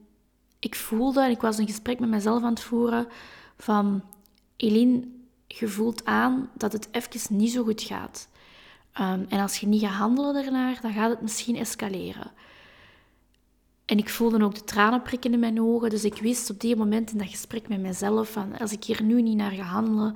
ik 0.59 0.75
voelde, 0.75 1.21
en 1.21 1.31
ik 1.31 1.41
was 1.41 1.57
een 1.57 1.67
gesprek 1.67 1.99
met 1.99 2.09
mezelf 2.09 2.43
aan 2.43 2.49
het 2.49 2.59
voeren, 2.59 3.07
van 3.57 4.01
Eline, 4.57 5.07
je 5.47 5.67
voelt 5.67 6.05
aan 6.05 6.49
dat 6.53 6.73
het 6.73 6.87
even 6.91 7.37
niet 7.37 7.51
zo 7.51 7.63
goed 7.63 7.81
gaat. 7.81 8.27
Um, 9.01 9.25
en 9.29 9.39
als 9.39 9.57
je 9.57 9.67
niet 9.67 9.81
gaat 9.81 9.93
handelen 9.93 10.33
daarnaar, 10.33 10.79
dan 10.81 10.93
gaat 10.93 11.09
het 11.09 11.21
misschien 11.21 11.55
escaleren. 11.55 12.31
En 13.87 13.97
ik 13.97 14.09
voelde 14.09 14.43
ook 14.43 14.55
de 14.55 14.63
tranen 14.63 15.01
prikken 15.01 15.33
in 15.33 15.39
mijn 15.39 15.61
ogen. 15.61 15.89
Dus 15.89 16.05
ik 16.05 16.17
wist 16.17 16.49
op 16.49 16.59
die 16.59 16.75
moment 16.75 17.11
in 17.11 17.17
dat 17.17 17.29
gesprek 17.29 17.67
met 17.67 17.79
mezelf 17.79 18.31
van 18.31 18.57
als 18.57 18.71
ik 18.71 18.83
hier 18.83 19.03
nu 19.03 19.21
niet 19.21 19.37
naar 19.37 19.51
ga 19.51 19.63
handelen, 19.63 20.15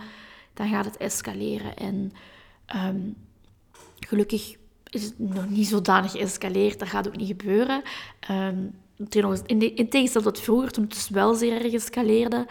dan 0.53 0.69
gaat 0.69 0.85
het 0.85 0.97
escaleren. 0.97 1.75
En 1.75 2.11
ehm, 2.65 2.99
gelukkig 3.99 4.55
is 4.89 5.03
het 5.03 5.19
nog 5.19 5.49
niet 5.49 5.67
zodanig 5.67 6.11
geëscaleerd. 6.11 6.79
Dat 6.79 6.87
gaat 6.87 7.07
ook 7.07 7.17
niet 7.17 7.27
gebeuren. 7.27 7.81
Um, 8.31 8.73
in, 9.45 9.59
de, 9.59 9.73
in 9.73 9.89
tegenstelling 9.89 10.31
tot 10.31 10.39
vroeger, 10.39 10.71
toen 10.71 10.83
het 10.83 10.93
dus 10.93 11.09
wel 11.09 11.33
zeer 11.33 11.61
erg 11.61 11.73
escaleerde. 11.73 12.47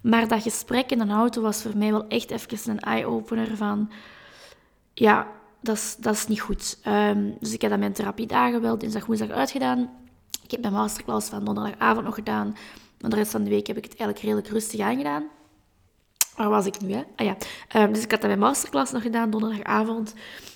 Maar 0.00 0.28
dat 0.28 0.42
gesprek 0.42 0.90
in 0.90 1.00
een 1.00 1.10
auto 1.10 1.42
was 1.42 1.62
voor 1.62 1.76
mij 1.76 1.90
wel 1.90 2.08
echt 2.08 2.30
even 2.30 2.70
een 2.70 2.80
eye-opener 2.80 3.56
van... 3.56 3.90
Ja, 4.94 5.28
dat 5.60 5.76
is, 5.76 5.96
dat 5.98 6.14
is 6.14 6.26
niet 6.26 6.40
goed. 6.40 6.78
Ehm, 6.82 7.30
dus 7.40 7.52
ik 7.52 7.60
heb 7.60 7.70
dat 7.70 7.78
mijn 7.78 7.92
therapiedagen 7.92 8.60
wel 8.60 8.78
dinsdag, 8.78 9.06
woensdag 9.06 9.30
uitgedaan. 9.30 9.90
Ik 10.44 10.50
heb 10.50 10.60
mijn 10.60 10.72
masterclass 10.72 11.28
van 11.28 11.44
donderdagavond 11.44 12.04
nog 12.04 12.14
gedaan. 12.14 12.56
Maar 13.00 13.10
de 13.10 13.16
rest 13.16 13.30
van 13.30 13.44
de 13.44 13.50
week 13.50 13.66
heb 13.66 13.76
ik 13.76 13.84
het 13.84 13.96
eigenlijk 13.96 14.20
redelijk 14.20 14.48
rustig 14.48 14.80
aangedaan. 14.80 15.28
Waar 16.36 16.48
was 16.48 16.66
ik 16.66 16.80
nu, 16.80 16.92
hè? 16.92 17.02
Ah 17.16 17.26
ja. 17.26 17.36
Um, 17.80 17.92
dus 17.92 18.02
ik 18.02 18.10
had 18.10 18.20
dat 18.20 18.28
mijn 18.28 18.38
masterclass 18.38 18.92
nog 18.92 19.02
gedaan, 19.02 19.30
donderdagavond. 19.30 20.14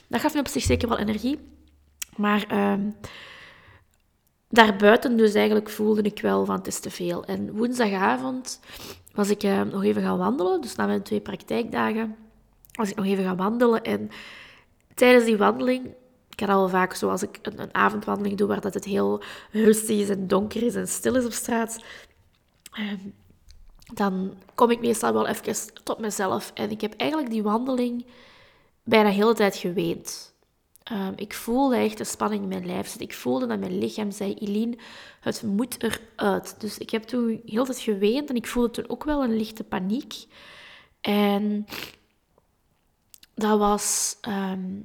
Dat 0.09 0.21
gaf 0.21 0.35
me 0.35 0.40
op 0.40 0.49
zich 0.49 0.62
zeker 0.62 0.88
wel 0.88 0.99
energie. 0.99 1.38
Maar 2.16 2.73
um, 2.73 2.97
daarbuiten 4.49 5.16
dus 5.16 5.35
eigenlijk 5.35 5.71
voelde 5.71 6.02
ik 6.02 6.21
wel 6.21 6.45
van 6.45 6.57
het 6.57 6.66
is 6.66 6.80
te 6.80 6.90
veel. 6.90 7.25
En 7.25 7.57
woensdagavond 7.57 8.61
was 9.14 9.30
ik 9.30 9.42
uh, 9.42 9.62
nog 9.62 9.85
even 9.85 10.02
gaan 10.02 10.18
wandelen. 10.18 10.61
Dus 10.61 10.75
na 10.75 10.87
mijn 10.87 11.02
twee 11.02 11.21
praktijkdagen 11.21 12.16
was 12.73 12.90
ik 12.90 12.97
nog 12.97 13.07
even 13.07 13.25
gaan 13.25 13.37
wandelen. 13.37 13.83
En 13.83 14.11
tijdens 14.95 15.25
die 15.25 15.37
wandeling, 15.37 15.95
ik 16.40 16.47
had 16.47 16.57
al 16.57 16.68
vaak 16.68 16.95
zoals 16.95 17.23
ik 17.23 17.38
een, 17.42 17.61
een, 17.61 17.75
avondwandeling 17.75 18.37
doe, 18.37 18.49
waar 18.49 18.61
dat 18.61 18.75
het 18.75 18.85
heel 18.85 19.23
rustig 19.50 19.99
is 19.99 20.09
en 20.09 20.28
donker 20.28 20.62
is 20.62 20.75
en 20.75 20.88
stil 20.88 21.14
is 21.14 21.25
op 21.25 21.33
straat, 21.33 21.85
um, 22.78 23.14
dan 23.95 24.35
kom 24.54 24.71
ik 24.71 24.80
meestal 24.80 25.12
wel 25.12 25.26
even 25.26 25.75
tot 25.85 25.99
mezelf. 25.99 26.50
En 26.54 26.71
ik 26.71 26.80
heb 26.80 26.95
eigenlijk 26.97 27.30
die 27.30 27.42
wandeling 27.42 28.07
bijna 28.83 29.09
de 29.09 29.14
hele 29.14 29.35
tijd 29.35 29.57
geweend. 29.57 30.35
Um, 30.92 31.12
ik 31.16 31.35
voelde 31.35 31.76
echt 31.76 31.99
de 31.99 32.04
spanning 32.04 32.42
in 32.42 32.49
mijn 32.49 32.66
lijf 32.66 32.87
zitten. 32.87 33.09
Ik 33.09 33.14
voelde 33.14 33.47
dat 33.47 33.59
mijn 33.59 33.78
lichaam 33.78 34.11
zei, 34.11 34.35
Eline, 34.35 34.78
het 35.21 35.42
moet 35.42 35.83
eruit. 35.83 36.61
Dus 36.61 36.78
ik 36.78 36.90
heb 36.90 37.02
toen 37.02 37.42
heel 37.45 37.64
tijd 37.64 37.78
geweend 37.78 38.30
en 38.30 38.37
ik 38.37 38.47
voelde 38.47 38.71
toen 38.71 38.90
ook 38.90 39.04
wel 39.04 39.25
een 39.25 39.37
lichte 39.37 39.64
paniek. 39.64 40.14
En 41.00 41.66
dat 43.35 43.59
was 43.59 44.16
um, 44.28 44.85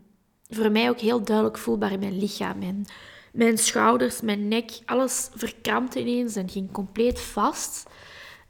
voor 0.56 0.72
mij 0.72 0.90
ook 0.90 1.00
heel 1.00 1.24
duidelijk 1.24 1.58
voelbaar 1.58 1.92
in 1.92 2.00
mijn 2.00 2.20
lichaam. 2.20 2.60
Mijn, 2.60 2.86
mijn 3.32 3.58
schouders, 3.58 4.22
mijn 4.22 4.48
nek, 4.48 4.72
alles 4.86 5.30
verkrampte 5.36 6.00
ineens 6.00 6.36
en 6.36 6.50
ging 6.50 6.72
compleet 6.72 7.20
vast. 7.22 7.90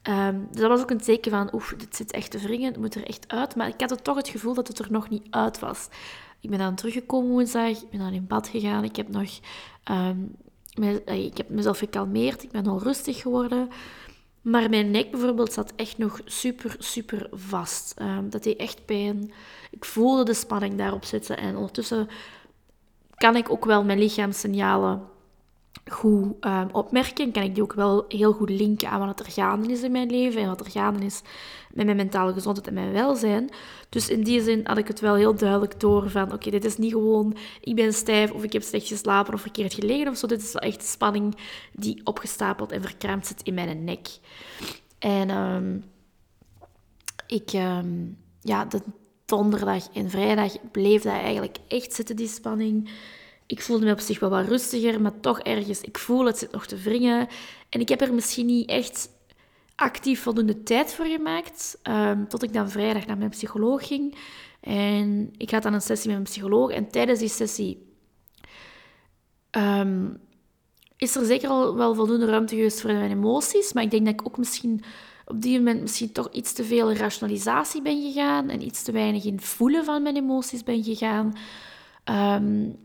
Um, 0.09 0.47
dus 0.51 0.61
dat 0.61 0.69
was 0.69 0.81
ook 0.81 0.89
een 0.89 1.01
teken 1.01 1.31
van, 1.31 1.53
oef, 1.53 1.73
dit 1.77 1.95
zit 1.95 2.11
echt 2.11 2.31
te 2.31 2.39
wringen, 2.39 2.71
het 2.71 2.77
moet 2.77 2.95
er 2.95 3.07
echt 3.07 3.27
uit. 3.27 3.55
Maar 3.55 3.67
ik 3.67 3.81
had 3.89 4.03
toch 4.03 4.15
het 4.15 4.29
gevoel 4.29 4.53
dat 4.53 4.67
het 4.67 4.79
er 4.79 4.91
nog 4.91 5.09
niet 5.09 5.27
uit 5.29 5.59
was. 5.59 5.87
Ik 6.39 6.49
ben 6.49 6.59
dan 6.59 6.75
teruggekomen 6.75 7.29
woensdag, 7.29 7.69
ik 7.69 7.89
ben 7.89 7.99
dan 7.99 8.13
in 8.13 8.27
bad 8.27 8.47
gegaan, 8.47 8.83
ik 8.83 8.95
heb 8.95 9.09
nog... 9.09 9.39
Um, 9.91 10.35
ik 11.05 11.37
heb 11.37 11.49
mezelf 11.49 11.77
gekalmeerd, 11.77 12.43
ik 12.43 12.51
ben 12.51 12.67
al 12.67 12.81
rustig 12.81 13.21
geworden. 13.21 13.69
Maar 14.43 14.69
mijn 14.69 14.91
nek 14.91 15.11
bijvoorbeeld 15.11 15.53
zat 15.53 15.73
echt 15.75 15.97
nog 15.97 16.21
super, 16.25 16.75
super 16.79 17.27
vast. 17.31 17.93
Um, 18.01 18.29
dat 18.29 18.43
deed 18.43 18.57
echt 18.57 18.85
pijn. 18.85 19.31
Ik 19.71 19.85
voelde 19.85 20.23
de 20.23 20.33
spanning 20.33 20.77
daarop 20.77 21.05
zitten. 21.05 21.37
En 21.37 21.55
ondertussen 21.55 22.07
kan 23.15 23.35
ik 23.35 23.49
ook 23.51 23.65
wel 23.65 23.83
mijn 23.83 23.99
lichaamssignalen 23.99 25.01
goed 25.91 26.45
um, 26.45 26.69
opmerken. 26.71 27.31
Kan 27.31 27.43
ik 27.43 27.53
die 27.53 27.63
ook 27.63 27.73
wel 27.73 28.05
heel 28.07 28.33
goed 28.33 28.49
linken 28.49 28.89
aan 28.89 29.07
wat 29.07 29.19
er 29.19 29.31
gaande 29.31 29.71
is 29.71 29.83
in 29.83 29.91
mijn 29.91 30.09
leven. 30.09 30.41
En 30.41 30.47
wat 30.47 30.59
er 30.59 30.71
gaande 30.71 31.05
is 31.05 31.21
met 31.71 31.85
mijn 31.85 31.97
mentale 31.97 32.33
gezondheid 32.33 32.67
en 32.67 32.73
mijn 32.73 32.91
welzijn. 32.91 33.49
Dus 33.89 34.09
in 34.09 34.23
die 34.23 34.41
zin 34.41 34.61
had 34.63 34.77
ik 34.77 34.87
het 34.87 34.99
wel 34.99 35.15
heel 35.15 35.35
duidelijk 35.35 35.79
door 35.79 36.09
van... 36.09 36.33
Oké, 36.33 36.49
dit 36.49 36.65
is 36.65 36.77
niet 36.77 36.91
gewoon 36.91 37.35
ik 37.61 37.75
ben 37.75 37.93
stijf 37.93 38.31
of 38.31 38.43
ik 38.43 38.53
heb 38.53 38.61
slecht 38.61 38.87
geslapen 38.87 39.33
of 39.33 39.41
verkeerd 39.41 39.73
gelegen 39.73 40.07
of 40.07 40.17
zo. 40.17 40.27
Dit 40.27 40.41
is 40.41 40.53
wel 40.53 40.61
echt 40.61 40.83
spanning 40.83 41.35
die 41.73 42.01
opgestapeld 42.03 42.71
en 42.71 42.81
verkrampt 42.81 43.27
zit 43.27 43.41
in 43.43 43.53
mijn 43.53 43.83
nek. 43.83 44.07
En 44.99 45.29
um, 45.29 45.83
ik... 47.27 47.53
Um, 47.53 48.21
ja, 48.43 48.65
de 48.65 48.81
donderdag 49.25 49.87
en 49.93 50.09
vrijdag 50.09 50.71
bleef 50.71 51.01
dat 51.01 51.13
eigenlijk 51.13 51.57
echt 51.67 51.93
zitten, 51.93 52.15
die 52.15 52.27
spanning. 52.27 52.89
Ik 53.45 53.61
voelde 53.61 53.85
me 53.85 53.91
op 53.91 53.99
zich 53.99 54.19
wel 54.19 54.29
wat 54.29 54.47
rustiger, 54.47 55.01
maar 55.01 55.19
toch 55.19 55.39
ergens, 55.39 55.81
ik 55.81 55.97
voel 55.97 56.25
het 56.25 56.37
zit 56.37 56.51
nog 56.51 56.65
te 56.65 56.77
wringen. 56.77 57.27
En 57.69 57.79
ik 57.79 57.89
heb 57.89 58.01
er 58.01 58.13
misschien 58.13 58.45
niet 58.45 58.69
echt 58.69 59.09
actief 59.75 60.21
voldoende 60.21 60.63
tijd 60.63 60.93
voor 60.93 61.05
gemaakt, 61.05 61.79
um, 61.83 62.27
tot 62.27 62.43
ik 62.43 62.53
dan 62.53 62.69
vrijdag 62.69 63.05
naar 63.05 63.17
mijn 63.17 63.29
psycholoog 63.29 63.87
ging. 63.87 64.15
En 64.61 65.33
ik 65.37 65.51
had 65.51 65.63
dan 65.63 65.73
een 65.73 65.81
sessie 65.81 66.07
met 66.09 66.17
mijn 66.17 66.29
psycholoog. 66.29 66.71
En 66.71 66.89
tijdens 66.89 67.19
die 67.19 67.29
sessie 67.29 67.87
um, 69.51 70.17
is 70.97 71.15
er 71.15 71.25
zeker 71.25 71.49
al 71.49 71.75
wel 71.75 71.95
voldoende 71.95 72.25
ruimte 72.25 72.55
geweest 72.55 72.81
voor 72.81 72.93
mijn 72.93 73.11
emoties. 73.11 73.73
Maar 73.73 73.83
ik 73.83 73.91
denk 73.91 74.05
dat 74.05 74.13
ik 74.13 74.27
ook 74.27 74.37
misschien 74.37 74.83
op 75.25 75.41
die 75.41 75.57
moment 75.57 75.81
misschien 75.81 76.11
toch 76.11 76.31
iets 76.31 76.53
te 76.53 76.63
veel 76.63 76.93
rationalisatie 76.93 77.81
ben 77.81 78.01
gegaan 78.01 78.49
en 78.49 78.61
iets 78.61 78.83
te 78.83 78.91
weinig 78.91 79.25
in 79.25 79.39
voelen 79.39 79.85
van 79.85 80.03
mijn 80.03 80.15
emoties 80.15 80.63
ben 80.63 80.83
gegaan. 80.83 81.33
Um, 82.41 82.77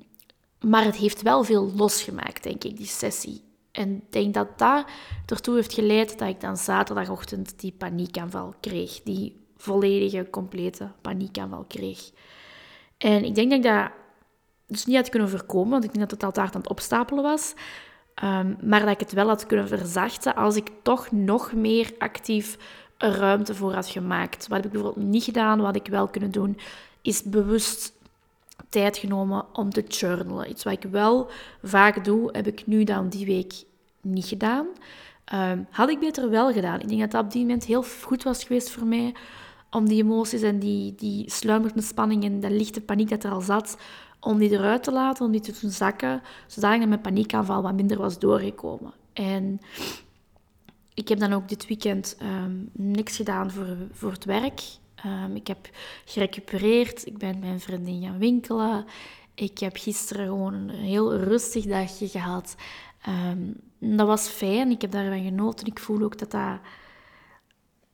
maar 0.61 0.85
het 0.85 0.97
heeft 0.97 1.23
wel 1.23 1.45
veel 1.45 1.73
losgemaakt, 1.77 2.43
denk 2.43 2.65
ik, 2.65 2.77
die 2.77 2.87
sessie. 2.87 3.43
En 3.73 3.95
ik 3.95 4.13
denk 4.13 4.35
dat 4.35 4.59
dat 4.59 4.87
ertoe 5.27 5.55
heeft 5.55 5.73
geleid 5.73 6.19
dat 6.19 6.29
ik 6.29 6.41
dan 6.41 6.57
zaterdagochtend 6.57 7.61
die 7.61 7.73
paniekaanval 7.73 8.55
kreeg. 8.61 9.03
Die 9.03 9.47
volledige, 9.57 10.31
complete 10.31 10.93
paniekaanval 11.01 11.65
kreeg. 11.69 12.11
En 12.99 13.25
ik 13.25 13.35
denk 13.35 13.51
dat 13.51 13.59
ik 13.59 13.65
dat 13.65 13.91
dus 14.67 14.87
niet 14.87 14.97
had 14.97 15.09
kunnen 15.09 15.29
voorkomen, 15.29 15.71
want 15.71 15.85
ik 15.85 15.93
denk 15.93 16.09
dat 16.09 16.11
het 16.11 16.23
altijd 16.23 16.55
aan 16.55 16.61
het 16.61 16.71
opstapelen 16.71 17.23
was. 17.23 17.55
Um, 18.25 18.57
maar 18.63 18.81
dat 18.81 18.89
ik 18.89 19.01
het 19.01 19.13
wel 19.13 19.29
had 19.29 19.47
kunnen 19.47 19.69
verzachten 19.69 20.35
als 20.35 20.57
ik 20.57 20.71
toch 20.83 21.11
nog 21.11 21.53
meer 21.53 21.95
actief 21.99 22.59
ruimte 22.99 23.55
voor 23.55 23.73
had 23.73 23.89
gemaakt. 23.89 24.49
Wat 24.49 24.57
heb 24.57 24.67
ik 24.67 24.73
bijvoorbeeld 24.73 25.07
niet 25.07 25.25
gedaan, 25.25 25.61
wat 25.61 25.77
ik 25.77 25.87
wel 25.87 26.09
kunnen 26.09 26.31
doen, 26.31 26.59
is 27.03 27.23
bewust 27.23 27.93
tijd 28.69 28.97
genomen 28.97 29.47
om 29.53 29.71
te 29.71 29.83
journalen. 29.83 30.51
Iets 30.51 30.65
wat 30.65 30.73
ik 30.73 30.91
wel 30.91 31.31
vaak 31.63 32.05
doe, 32.05 32.29
heb 32.33 32.47
ik 32.47 32.67
nu 32.67 32.85
dan 32.85 33.09
die 33.09 33.27
week 33.27 33.53
niet 34.01 34.27
gedaan. 34.27 34.67
Um, 35.35 35.67
had 35.71 35.89
ik 35.89 35.99
beter 35.99 36.31
wel 36.31 36.53
gedaan. 36.53 36.81
Ik 36.81 36.89
denk 36.89 37.01
dat 37.01 37.11
dat 37.11 37.25
op 37.25 37.31
die 37.31 37.41
moment 37.41 37.65
heel 37.65 37.85
goed 38.03 38.23
was 38.23 38.45
geweest 38.45 38.71
voor 38.71 38.87
mij 38.87 39.15
om 39.71 39.89
die 39.89 40.03
emoties 40.03 40.43
en 40.43 40.59
die, 40.59 40.95
die 40.95 41.31
sluimerende 41.31 41.83
spanning 41.83 42.25
en 42.25 42.41
de 42.41 42.51
lichte 42.51 42.81
paniek 42.81 43.09
dat 43.09 43.25
er 43.25 43.31
al 43.31 43.41
zat, 43.41 43.79
om 44.21 44.39
die 44.39 44.51
eruit 44.51 44.83
te 44.83 44.93
laten, 44.93 45.25
om 45.25 45.33
die 45.33 45.41
te 45.41 45.55
doen 45.61 45.71
zakken, 45.71 46.23
zodat 46.47 46.79
mijn 46.79 47.01
paniekaanval 47.01 47.63
wat 47.63 47.75
minder 47.75 47.99
was 47.99 48.19
doorgekomen. 48.19 48.93
En 49.13 49.61
ik 50.95 51.09
heb 51.09 51.19
dan 51.19 51.33
ook 51.33 51.49
dit 51.49 51.67
weekend 51.67 52.17
um, 52.23 52.71
niks 52.73 53.17
gedaan 53.17 53.51
voor, 53.51 53.77
voor 53.93 54.13
het 54.13 54.25
werk. 54.25 54.61
Um, 55.07 55.37
ik 55.37 55.47
heb 55.47 55.69
gerecupereerd, 56.05 57.07
ik 57.07 57.19
ben 57.19 57.29
met 57.29 57.41
mijn 57.41 57.61
vriendin 57.61 58.03
gaan 58.03 58.19
winkelen. 58.19 58.85
Ik 59.35 59.59
heb 59.59 59.77
gisteren 59.77 60.27
gewoon 60.27 60.55
een 60.55 60.71
heel 60.71 61.17
rustig 61.17 61.65
dagje 61.65 62.09
gehad. 62.09 62.55
Um, 63.09 63.61
dat 63.79 64.07
was 64.07 64.29
fijn, 64.29 64.71
ik 64.71 64.81
heb 64.81 64.91
daarvan 64.91 65.25
genoten. 65.25 65.67
Ik 65.67 65.79
voel 65.79 66.03
ook 66.03 66.19
dat 66.19 66.31
dat 66.31 66.59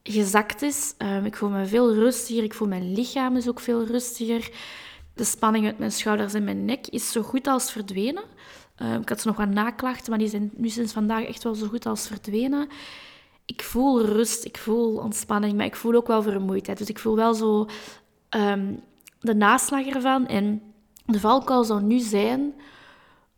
gezakt 0.02 0.62
is. 0.62 0.94
Um, 0.98 1.24
ik 1.24 1.36
voel 1.36 1.48
me 1.48 1.66
veel 1.66 1.94
rustiger, 1.94 2.42
ik 2.42 2.54
voel 2.54 2.68
mijn 2.68 2.92
lichaam 2.92 3.36
is 3.36 3.48
ook 3.48 3.60
veel 3.60 3.84
rustiger. 3.84 4.50
De 5.14 5.24
spanning 5.24 5.66
uit 5.66 5.78
mijn 5.78 5.92
schouders 5.92 6.34
en 6.34 6.44
mijn 6.44 6.64
nek 6.64 6.86
is 6.86 7.12
zo 7.12 7.22
goed 7.22 7.46
als 7.46 7.72
verdwenen. 7.72 8.24
Ik 9.00 9.08
had 9.08 9.20
ze 9.20 9.26
nog 9.26 9.36
wat 9.36 9.48
naklachten, 9.48 10.10
maar 10.10 10.18
die 10.18 10.28
zijn 10.28 10.50
nu 10.56 10.68
sinds 10.68 10.92
vandaag 10.92 11.24
echt 11.24 11.42
wel 11.42 11.54
zo 11.54 11.66
goed 11.66 11.86
als 11.86 12.06
verdwenen. 12.06 12.68
Ik 13.46 13.62
voel 13.62 14.04
rust, 14.04 14.44
ik 14.44 14.58
voel 14.58 14.96
ontspanning, 14.96 15.56
maar 15.56 15.66
ik 15.66 15.76
voel 15.76 15.94
ook 15.94 16.06
wel 16.06 16.22
vermoeidheid. 16.22 16.78
Dus 16.78 16.88
ik 16.88 16.98
voel 16.98 17.16
wel 17.16 17.34
zo 17.34 17.66
um, 18.36 18.80
de 19.20 19.34
naslag 19.34 19.86
ervan. 19.86 20.26
En 20.26 20.62
de 21.06 21.20
valkuil 21.20 21.64
zou 21.64 21.82
nu 21.82 21.98
zijn 21.98 22.54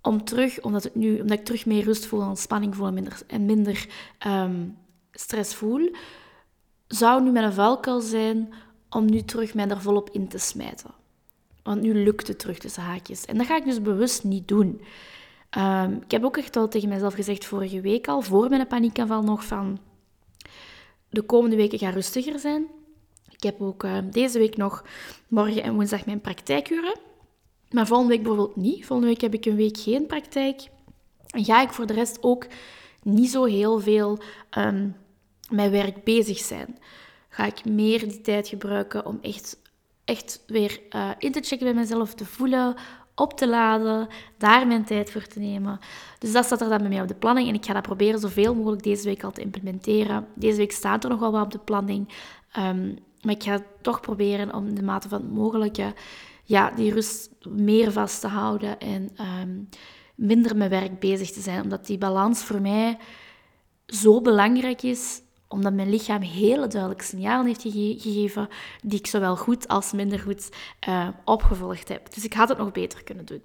om 0.02 0.25
terug, 0.25 0.60
omdat, 0.60 0.82
het 0.82 0.94
nu, 0.94 1.20
omdat 1.20 1.38
ik 1.38 1.44
terug 1.44 1.66
meer 1.66 1.84
rust 1.84 2.06
voel 2.06 2.20
ontspanning 2.20 2.75
voel 2.76 2.86
en 2.86 2.94
minder, 2.94 3.20
en 3.26 3.44
minder 3.44 3.88
um, 4.26 4.78
stress 5.12 5.54
voel, 5.54 5.90
zou 6.86 7.22
nu 7.22 7.30
mijn 7.30 7.52
valkuil 7.52 8.00
zijn 8.00 8.52
om 8.90 9.04
nu 9.04 9.22
terug 9.22 9.54
mij 9.54 9.68
er 9.68 9.80
volop 9.80 10.10
in 10.10 10.28
te 10.28 10.38
smijten. 10.38 10.90
Want 11.62 11.80
nu 11.82 11.94
lukt 11.94 12.28
het 12.28 12.38
terug 12.38 12.58
tussen 12.58 12.82
haakjes. 12.82 13.25
En 13.25 13.38
dat 13.38 13.46
ga 13.46 13.56
ik 13.56 13.64
dus 13.64 13.82
bewust 13.82 14.25
niet 14.25 14.48
doen. 14.48 14.80
Um, 15.58 15.92
ik 16.02 16.10
heb 16.10 16.25
ook 16.25 16.36
echt 16.36 16.56
al 16.56 16.68
tegen 16.68 16.88
mezelf 16.88 17.14
gezegd 17.14 17.44
vorige 17.44 17.80
week 17.80 18.08
al, 18.08 18.22
voor 18.22 18.48
mijn 18.48 18.66
paniekaanval 18.66 19.22
nog, 19.22 19.44
van 19.44 19.78
de 21.16 21.23
komende 21.23 21.56
weken 21.56 21.78
gaan 21.78 21.92
rustiger 21.92 22.38
zijn. 22.38 22.66
Ik 23.30 23.42
heb 23.42 23.61
ook 23.61 23.85
uh, 23.85 23.99
deze 24.11 24.38
week 24.38 24.56
nog 24.56 24.85
morgen 25.28 25.62
en 25.62 25.75
woensdag 25.75 26.06
mijn 26.06 26.20
praktijkuren. 26.20 26.99
Maar 27.70 27.87
volgende 27.87 28.12
week 28.12 28.23
bijvoorbeeld 28.23 28.56
niet. 28.56 28.87
Volgende 28.87 29.12
week 29.12 29.20
heb 29.20 29.35
ik 29.35 29.46
een 29.46 29.56
week 29.56 29.78
geen 29.78 30.06
praktijk. 30.06 30.68
En 31.26 31.44
ga 31.44 31.62
ik 31.62 31.73
voor 31.73 31.87
de 31.87 31.92
rest 31.92 32.18
ook 32.20 32.46
niet 33.02 33.30
zo 33.30 33.44
heel 33.44 33.80
veel 33.80 34.18
um, 34.58 34.96
met 35.50 35.70
werk 35.70 36.04
bezig 36.04 36.38
zijn. 36.38 36.78
Ga 37.28 37.46
ik 37.46 37.64
meer 37.64 38.08
die 38.08 38.20
tijd 38.20 38.49
gebruiken 38.49 39.06
om 39.06 39.18
echt, 39.23 39.61
echt 40.04 40.42
weer 40.46 40.80
uh, 40.90 41.11
in 41.18 41.32
te 41.32 41.40
checken 41.40 41.66
bij 41.66 41.75
mezelf, 41.75 42.14
te 42.14 42.25
voelen, 42.25 42.75
op 43.16 43.37
te 43.37 43.49
laden, 43.49 44.08
daar 44.38 44.66
mijn 44.66 44.85
tijd 44.85 45.11
voor 45.11 45.26
te 45.26 45.38
nemen. 45.38 45.78
Dus 46.18 46.32
dat 46.32 46.44
staat 46.44 46.61
er 46.61 46.68
dan 46.68 46.78
bij 46.78 46.88
mij 46.88 47.00
op 47.00 47.08
de 47.08 47.14
planning 47.14 47.49
en 47.49 47.54
ik 47.54 47.64
ga 47.64 47.73
dat 47.73 47.82
proberen 47.82 48.20
zoveel 48.20 48.54
mogelijk 48.54 48.82
deze 48.82 49.04
week 49.04 49.25
al 49.25 49.32
te 49.32 49.40
implementeren. 49.40 50.26
Deze 50.35 50.56
week 50.56 50.73
staat 50.73 51.04
er 51.04 51.11
nog 51.11 51.20
wel 51.20 51.32
wat 51.32 51.44
op 51.44 51.50
de 51.50 51.58
planning, 51.58 52.08
um, 52.58 52.99
maar 53.23 53.35
ik 53.35 53.42
ga 53.42 53.62
toch 53.80 54.00
proberen 54.00 54.54
om 54.54 54.75
de 54.75 54.82
mate 54.82 55.08
van 55.08 55.20
het 55.20 55.32
mogelijke 55.32 55.94
ja, 56.44 56.70
die 56.70 56.92
rust 56.92 57.30
meer 57.49 57.92
vast 57.92 58.20
te 58.20 58.26
houden 58.26 58.80
en 58.80 59.11
um, 59.42 59.68
minder 60.14 60.56
met 60.56 60.70
werk 60.70 60.99
bezig 60.99 61.30
te 61.30 61.40
zijn. 61.40 61.62
Omdat 61.62 61.87
die 61.87 61.99
balans 61.99 62.42
voor 62.42 62.61
mij 62.61 62.99
zo 63.87 64.20
belangrijk 64.20 64.82
is, 64.82 65.20
omdat 65.49 65.73
mijn 65.73 65.91
lichaam 65.91 66.21
hele 66.21 66.67
duidelijke 66.67 67.05
signalen 67.05 67.47
heeft 67.47 67.62
gegeven 67.62 68.49
die 68.83 68.99
ik 68.99 69.07
zowel 69.07 69.37
goed 69.37 69.69
als 69.69 69.93
minder 69.93 70.19
goed 70.19 70.49
uh, 70.88 71.09
opgevolgd 71.25 71.88
heb. 71.88 72.15
Dus 72.15 72.25
ik 72.25 72.33
had 72.33 72.49
het 72.49 72.59
nog 72.59 72.73
beter 72.73 73.05
kunnen 73.05 73.26
doen. 73.26 73.43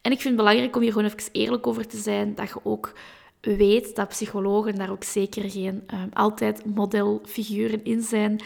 En 0.00 0.12
ik 0.12 0.20
vind 0.20 0.24
het 0.24 0.36
belangrijk 0.36 0.76
om 0.76 0.82
hier 0.82 0.92
gewoon 0.92 1.06
even 1.06 1.32
eerlijk 1.32 1.66
over 1.66 1.86
te 1.86 1.96
zijn, 1.96 2.34
dat 2.34 2.48
je 2.48 2.60
ook 2.62 2.92
weet 3.40 3.96
dat 3.96 4.08
psychologen 4.08 4.74
daar 4.74 4.90
ook 4.90 5.04
zeker 5.04 5.50
geen 5.50 5.82
uh, 5.94 6.00
altijd 6.12 6.64
modelfiguren 6.74 7.84
in 7.84 8.02
zijn. 8.02 8.40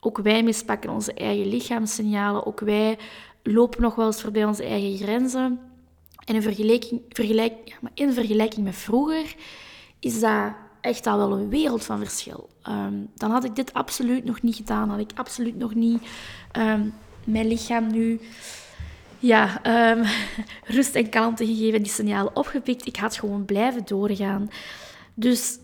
Ook 0.00 0.18
wij 0.18 0.42
mispakken 0.42 0.90
onze 0.90 1.14
eigen 1.14 1.46
lichaamssignalen. 1.46 2.46
Ook 2.46 2.60
wij 2.60 2.98
lopen 3.42 3.82
nog 3.82 3.94
wel 3.94 4.06
eens 4.06 4.20
voorbij 4.20 4.44
onze 4.44 4.64
eigen 4.64 4.96
grenzen. 4.96 5.60
En 6.24 6.34
in 6.34 6.42
vergelijking, 6.42 7.02
vergelijk, 7.08 7.76
maar 7.80 7.90
in 7.94 8.12
vergelijking 8.12 8.64
met 8.64 8.74
vroeger 8.74 9.34
is 10.00 10.20
dat 10.20 10.52
echt 10.80 11.06
al 11.06 11.18
wel 11.18 11.32
een 11.32 11.48
wereld 11.48 11.84
van 11.84 11.98
verschil. 11.98 12.48
Ehm, 12.62 12.94
dan 13.14 13.30
had 13.30 13.44
ik 13.44 13.56
dit 13.56 13.72
absoluut 13.72 14.24
nog 14.24 14.42
niet 14.42 14.56
gedaan. 14.56 14.90
Had 14.90 14.98
ik 14.98 15.10
absoluut 15.14 15.56
nog 15.56 15.74
niet 15.74 16.02
um, 16.52 16.94
mijn 17.24 17.48
lichaam 17.48 17.90
nu 17.90 18.20
ja, 19.18 19.66
um, 19.90 20.04
rust 20.76 20.94
en 20.94 21.08
kalmte 21.08 21.46
gegeven, 21.46 21.82
die 21.82 21.92
signalen 21.92 22.36
opgepikt. 22.36 22.86
Ik 22.86 22.96
had 22.96 23.16
gewoon 23.16 23.44
blijven 23.44 23.82
doorgaan. 23.84 24.50
Dus 25.14 25.58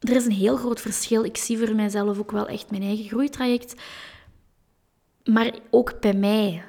er 0.00 0.16
is 0.16 0.24
een 0.24 0.32
heel 0.32 0.56
groot 0.56 0.80
verschil. 0.80 1.24
Ik 1.24 1.36
zie 1.36 1.58
voor 1.58 1.74
mijzelf 1.74 2.18
ook 2.18 2.30
wel 2.30 2.48
echt 2.48 2.70
mijn 2.70 2.82
eigen 2.82 3.08
groeitraject. 3.08 3.74
Maar 5.24 5.54
ook 5.70 6.00
bij 6.00 6.14
mij 6.14 6.64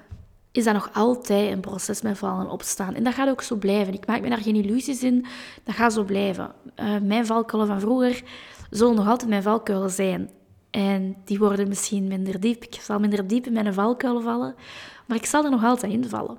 is 0.51 0.63
dat 0.63 0.73
nog 0.73 0.89
altijd 0.93 1.51
een 1.51 1.59
proces 1.59 2.01
met 2.01 2.17
vallen 2.17 2.45
en 2.45 2.51
opstaan. 2.51 2.93
En 2.95 3.03
dat 3.03 3.13
gaat 3.13 3.29
ook 3.29 3.41
zo 3.41 3.55
blijven. 3.55 3.93
Ik 3.93 4.07
maak 4.07 4.21
me 4.21 4.29
daar 4.29 4.37
geen 4.37 4.55
illusies 4.55 5.03
in. 5.03 5.25
Dat 5.63 5.75
gaat 5.75 5.93
zo 5.93 6.03
blijven. 6.03 6.51
Uh, 6.75 6.97
mijn 7.01 7.25
valkuilen 7.25 7.69
van 7.69 7.79
vroeger 7.79 8.23
zullen 8.69 8.95
nog 8.95 9.07
altijd 9.07 9.29
mijn 9.29 9.43
valkuilen 9.43 9.89
zijn. 9.89 10.29
En 10.69 11.15
die 11.25 11.39
worden 11.39 11.67
misschien 11.67 12.07
minder 12.07 12.39
diep. 12.39 12.63
Ik 12.63 12.81
zal 12.81 12.99
minder 12.99 13.27
diep 13.27 13.45
in 13.45 13.53
mijn 13.53 13.73
valkuilen 13.73 14.23
vallen. 14.23 14.55
Maar 15.05 15.17
ik 15.17 15.25
zal 15.25 15.43
er 15.43 15.51
nog 15.51 15.63
altijd 15.63 15.91
in 15.91 16.09
vallen. 16.09 16.37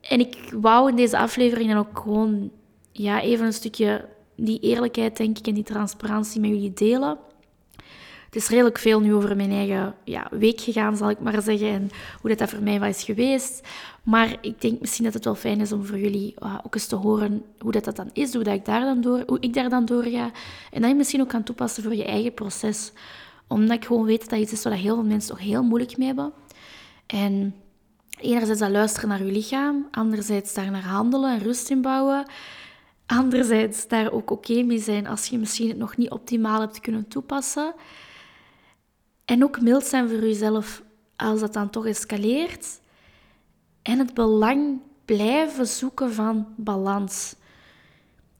En 0.00 0.20
ik 0.20 0.52
wou 0.60 0.88
in 0.88 0.96
deze 0.96 1.18
aflevering 1.18 1.68
dan 1.68 1.78
ook 1.78 1.98
gewoon 1.98 2.50
ja, 2.92 3.20
even 3.20 3.46
een 3.46 3.52
stukje 3.52 4.08
die 4.36 4.60
eerlijkheid, 4.60 5.16
denk 5.16 5.38
ik, 5.38 5.46
en 5.46 5.54
die 5.54 5.64
transparantie 5.64 6.40
met 6.40 6.50
jullie 6.50 6.72
delen. 6.72 7.18
Het 8.30 8.42
is 8.42 8.48
redelijk 8.48 8.78
veel 8.78 9.00
nu 9.00 9.14
over 9.14 9.36
mijn 9.36 9.50
eigen 9.50 9.94
ja, 10.04 10.28
week 10.30 10.60
gegaan, 10.60 10.96
zal 10.96 11.10
ik 11.10 11.20
maar 11.20 11.42
zeggen, 11.42 11.68
en 11.68 11.90
hoe 12.20 12.30
dat, 12.30 12.38
dat 12.38 12.50
voor 12.50 12.62
mij 12.62 12.80
was 12.80 13.04
geweest. 13.04 13.68
Maar 14.02 14.36
ik 14.40 14.60
denk 14.60 14.80
misschien 14.80 15.04
dat 15.04 15.14
het 15.14 15.24
wel 15.24 15.34
fijn 15.34 15.60
is 15.60 15.72
om 15.72 15.86
voor 15.86 15.98
jullie 15.98 16.34
uh, 16.42 16.58
ook 16.64 16.74
eens 16.74 16.86
te 16.86 16.96
horen 16.96 17.44
hoe 17.58 17.72
dat, 17.72 17.84
dat 17.84 17.96
dan 17.96 18.10
is, 18.12 18.34
hoe, 18.34 18.44
dat 18.44 18.54
ik 18.54 18.64
daar 18.64 18.80
dan 18.80 19.00
door, 19.00 19.22
hoe 19.26 19.40
ik 19.40 19.54
daar 19.54 19.68
dan 19.68 19.84
door 19.84 20.02
ga. 20.02 20.30
En 20.70 20.80
dat 20.80 20.90
je 20.90 20.96
misschien 20.96 21.20
ook 21.20 21.28
kan 21.28 21.42
toepassen 21.42 21.82
voor 21.82 21.94
je 21.94 22.04
eigen 22.04 22.34
proces. 22.34 22.92
Omdat 23.46 23.76
ik 23.76 23.84
gewoon 23.84 24.04
weet 24.04 24.20
dat 24.20 24.30
dat 24.30 24.38
iets 24.38 24.52
is 24.52 24.62
waar 24.62 24.72
heel 24.72 24.94
veel 24.94 25.04
mensen 25.04 25.30
toch 25.30 25.44
heel 25.44 25.62
moeilijk 25.62 25.96
mee 25.96 26.06
hebben. 26.06 26.32
En 27.06 27.54
enerzijds 28.20 28.60
dat 28.60 28.70
luisteren 28.70 29.08
naar 29.08 29.24
je 29.24 29.32
lichaam, 29.32 29.88
anderzijds 29.90 30.54
daar 30.54 30.70
naar 30.70 30.86
handelen 30.86 31.32
en 31.32 31.42
rust 31.42 31.70
in 31.70 31.82
bouwen. 31.82 32.30
Anderzijds 33.06 33.88
daar 33.88 34.12
ook 34.12 34.30
oké 34.30 34.62
mee 34.62 34.78
zijn 34.78 35.06
als 35.06 35.26
je 35.26 35.38
misschien 35.38 35.68
het 35.68 35.78
nog 35.78 35.96
niet 35.96 36.10
optimaal 36.10 36.60
hebt 36.60 36.80
kunnen 36.80 37.08
toepassen. 37.08 37.74
En 39.30 39.44
ook 39.44 39.60
mild 39.60 39.84
zijn 39.84 40.08
voor 40.08 40.20
jezelf 40.20 40.82
als 41.16 41.40
dat 41.40 41.52
dan 41.52 41.70
toch 41.70 41.86
escaleert. 41.86 42.80
En 43.82 43.98
het 43.98 44.14
belang 44.14 44.80
blijven 45.04 45.66
zoeken 45.66 46.12
van 46.12 46.46
balans. 46.56 47.34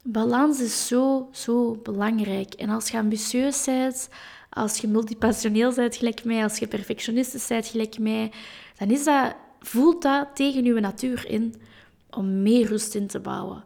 Balans 0.02 0.60
is 0.60 0.86
zo, 0.86 1.28
zo 1.32 1.80
belangrijk. 1.82 2.54
En 2.54 2.68
als 2.68 2.88
je 2.88 2.98
ambitieus 2.98 3.64
bent, 3.64 4.08
als 4.48 4.78
je 4.78 4.88
multipassioneel 4.88 5.74
bent 5.74 5.96
gelijk 5.96 6.24
mij, 6.24 6.42
als 6.42 6.58
je 6.58 6.66
perfectionistisch 6.66 7.46
bent 7.46 7.66
gelijk 7.66 7.98
mij, 7.98 8.32
dan 8.78 8.90
is 8.90 9.04
dat, 9.04 9.34
voelt 9.60 10.02
dat 10.02 10.28
tegen 10.34 10.64
je 10.64 10.80
natuur 10.80 11.26
in 11.26 11.54
om 12.10 12.42
meer 12.42 12.66
rust 12.66 12.94
in 12.94 13.06
te 13.06 13.20
bouwen. 13.20 13.64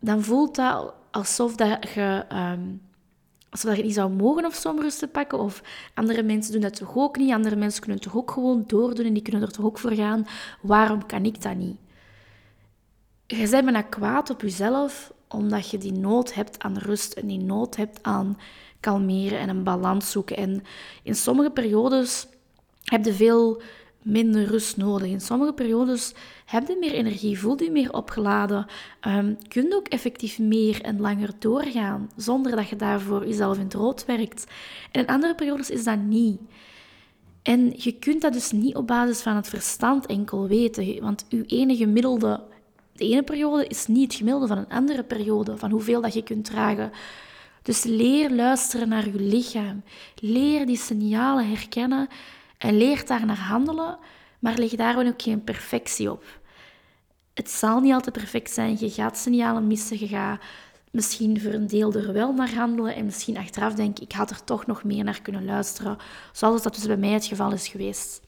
Dan 0.00 0.22
voelt 0.22 0.54
dat 0.54 0.94
alsof 1.10 1.56
dat 1.56 1.88
je 1.94 2.24
ehm, 2.28 2.62
alsof 3.56 3.70
je 3.70 3.76
het 3.76 3.86
niet 3.86 3.94
zou 3.94 4.10
mogen 4.10 4.44
of 4.44 4.54
zo 4.54 4.70
om 4.70 4.80
rust 4.80 4.98
te 4.98 5.06
pakken. 5.06 5.38
Of 5.38 5.62
andere 5.94 6.22
mensen 6.22 6.52
doen 6.52 6.60
dat 6.60 6.76
toch 6.76 6.96
ook 6.96 7.16
niet. 7.16 7.32
Andere 7.32 7.56
mensen 7.56 7.80
kunnen 7.80 7.98
het 7.98 8.10
toch 8.10 8.20
ook 8.20 8.30
gewoon 8.30 8.64
doordoen 8.66 9.06
en 9.06 9.12
die 9.12 9.22
kunnen 9.22 9.42
er 9.42 9.52
toch 9.52 9.64
ook 9.64 9.78
voor 9.78 9.92
gaan. 9.92 10.26
Waarom 10.60 11.06
kan 11.06 11.24
ik 11.24 11.42
dat 11.42 11.56
niet? 11.56 11.76
Je 13.26 13.48
bent 13.48 13.64
bijna 13.64 13.82
kwaad 13.82 14.30
op 14.30 14.40
jezelf 14.40 15.12
omdat 15.28 15.70
je 15.70 15.78
die 15.78 15.92
nood 15.92 16.34
hebt 16.34 16.58
aan 16.58 16.76
rust 16.78 17.12
en 17.12 17.26
die 17.26 17.38
nood 17.38 17.76
hebt 17.76 17.98
aan 18.02 18.38
kalmeren 18.80 19.38
en 19.38 19.48
een 19.48 19.62
balans 19.62 20.10
zoeken. 20.10 20.36
En 20.36 20.62
in 21.02 21.14
sommige 21.14 21.50
periodes 21.50 22.26
heb 22.84 23.04
je 23.04 23.12
veel 23.12 23.62
minder 24.06 24.44
rust 24.44 24.76
nodig. 24.76 25.08
In 25.08 25.20
sommige 25.20 25.52
periodes 25.52 26.14
heb 26.44 26.68
je 26.68 26.76
meer 26.80 26.92
energie, 26.92 27.38
voel 27.38 27.62
je 27.62 27.70
meer 27.70 27.92
opgeladen, 27.92 28.66
um, 29.06 29.38
kun 29.48 29.62
je 29.62 29.74
ook 29.74 29.88
effectief 29.88 30.38
meer 30.38 30.82
en 30.82 31.00
langer 31.00 31.30
doorgaan, 31.38 32.10
zonder 32.16 32.56
dat 32.56 32.68
je 32.68 32.76
daarvoor 32.76 33.26
jezelf 33.26 33.56
in 33.56 33.64
het 33.64 33.74
rood 33.74 34.04
werkt. 34.04 34.46
En 34.92 35.00
in 35.00 35.06
andere 35.06 35.34
periodes 35.34 35.70
is 35.70 35.84
dat 35.84 35.98
niet. 35.98 36.40
En 37.42 37.72
je 37.76 37.92
kunt 37.92 38.22
dat 38.22 38.32
dus 38.32 38.50
niet 38.50 38.76
op 38.76 38.86
basis 38.86 39.20
van 39.20 39.36
het 39.36 39.48
verstand 39.48 40.06
enkel 40.06 40.48
weten, 40.48 41.00
want 41.00 41.24
je 41.28 41.44
ene 41.46 41.76
gemiddelde, 41.76 42.40
de 42.92 43.04
ene 43.04 43.22
periode 43.22 43.66
is 43.66 43.86
niet 43.86 44.04
het 44.04 44.14
gemiddelde 44.14 44.46
van 44.46 44.58
een 44.58 44.68
andere 44.68 45.04
periode, 45.04 45.56
van 45.56 45.70
hoeveel 45.70 46.00
dat 46.00 46.14
je 46.14 46.22
kunt 46.22 46.44
dragen. 46.44 46.90
Dus 47.62 47.84
leer 47.84 48.30
luisteren 48.30 48.88
naar 48.88 49.06
je 49.06 49.20
lichaam. 49.20 49.82
Leer 50.14 50.66
die 50.66 50.76
signalen 50.76 51.48
herkennen 51.48 52.08
en 52.58 52.76
leer 52.76 53.06
daar 53.06 53.26
naar 53.26 53.38
handelen, 53.38 53.98
maar 54.38 54.58
leg 54.58 54.70
daar 54.70 55.06
ook 55.06 55.22
geen 55.22 55.44
perfectie 55.44 56.10
op. 56.10 56.24
Het 57.34 57.50
zal 57.50 57.80
niet 57.80 57.92
altijd 57.92 58.16
perfect 58.16 58.50
zijn. 58.50 58.76
Je 58.78 58.90
gaat 58.90 59.18
signalen 59.18 59.66
missen. 59.66 60.00
Je 60.00 60.08
gaat 60.08 60.40
misschien 60.90 61.40
voor 61.40 61.52
een 61.52 61.66
deel 61.66 61.92
er 61.92 62.12
wel 62.12 62.32
naar 62.32 62.54
handelen. 62.54 62.94
En 62.94 63.04
misschien 63.04 63.36
achteraf 63.36 63.74
denken, 63.74 64.04
ik 64.04 64.12
had 64.12 64.30
er 64.30 64.44
toch 64.44 64.66
nog 64.66 64.84
meer 64.84 65.04
naar 65.04 65.22
kunnen 65.22 65.44
luisteren. 65.44 65.96
Zoals 66.32 66.62
dat 66.62 66.74
dus 66.74 66.86
bij 66.86 66.96
mij 66.96 67.10
het 67.10 67.26
geval 67.26 67.52
is 67.52 67.68
geweest. 67.68 68.25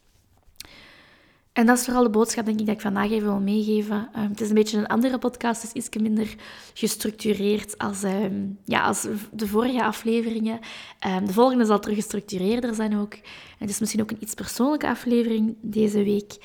En 1.59 1.67
dat 1.67 1.79
is 1.79 1.85
vooral 1.85 2.03
de 2.03 2.11
boodschap, 2.11 2.45
denk 2.45 2.61
ik, 2.61 2.67
dat 2.67 2.75
ik 2.75 2.81
vandaag 2.81 3.11
even 3.11 3.29
wil 3.29 3.41
meegeven. 3.41 4.09
Um, 4.17 4.29
het 4.29 4.41
is 4.41 4.49
een 4.49 4.55
beetje 4.55 4.79
een 4.79 4.87
andere 4.87 5.19
podcast, 5.19 5.63
dus 5.63 5.73
iets 5.73 6.03
minder 6.03 6.35
gestructureerd 6.75 7.79
als, 7.79 8.03
um, 8.03 8.59
ja, 8.65 8.83
als 8.83 9.07
de 9.33 9.47
vorige 9.47 9.85
afleveringen. 9.85 10.59
Um, 11.07 11.27
de 11.27 11.33
volgende 11.33 11.65
zal 11.65 11.79
terug 11.79 11.97
gestructureerder 11.97 12.75
zijn 12.75 12.97
ook. 12.97 13.15
Het 13.59 13.71
is 13.71 13.79
misschien 13.79 14.01
ook 14.01 14.11
een 14.11 14.23
iets 14.23 14.35
persoonlijke 14.35 14.89
aflevering 14.89 15.57
deze 15.61 16.03
week. 16.03 16.37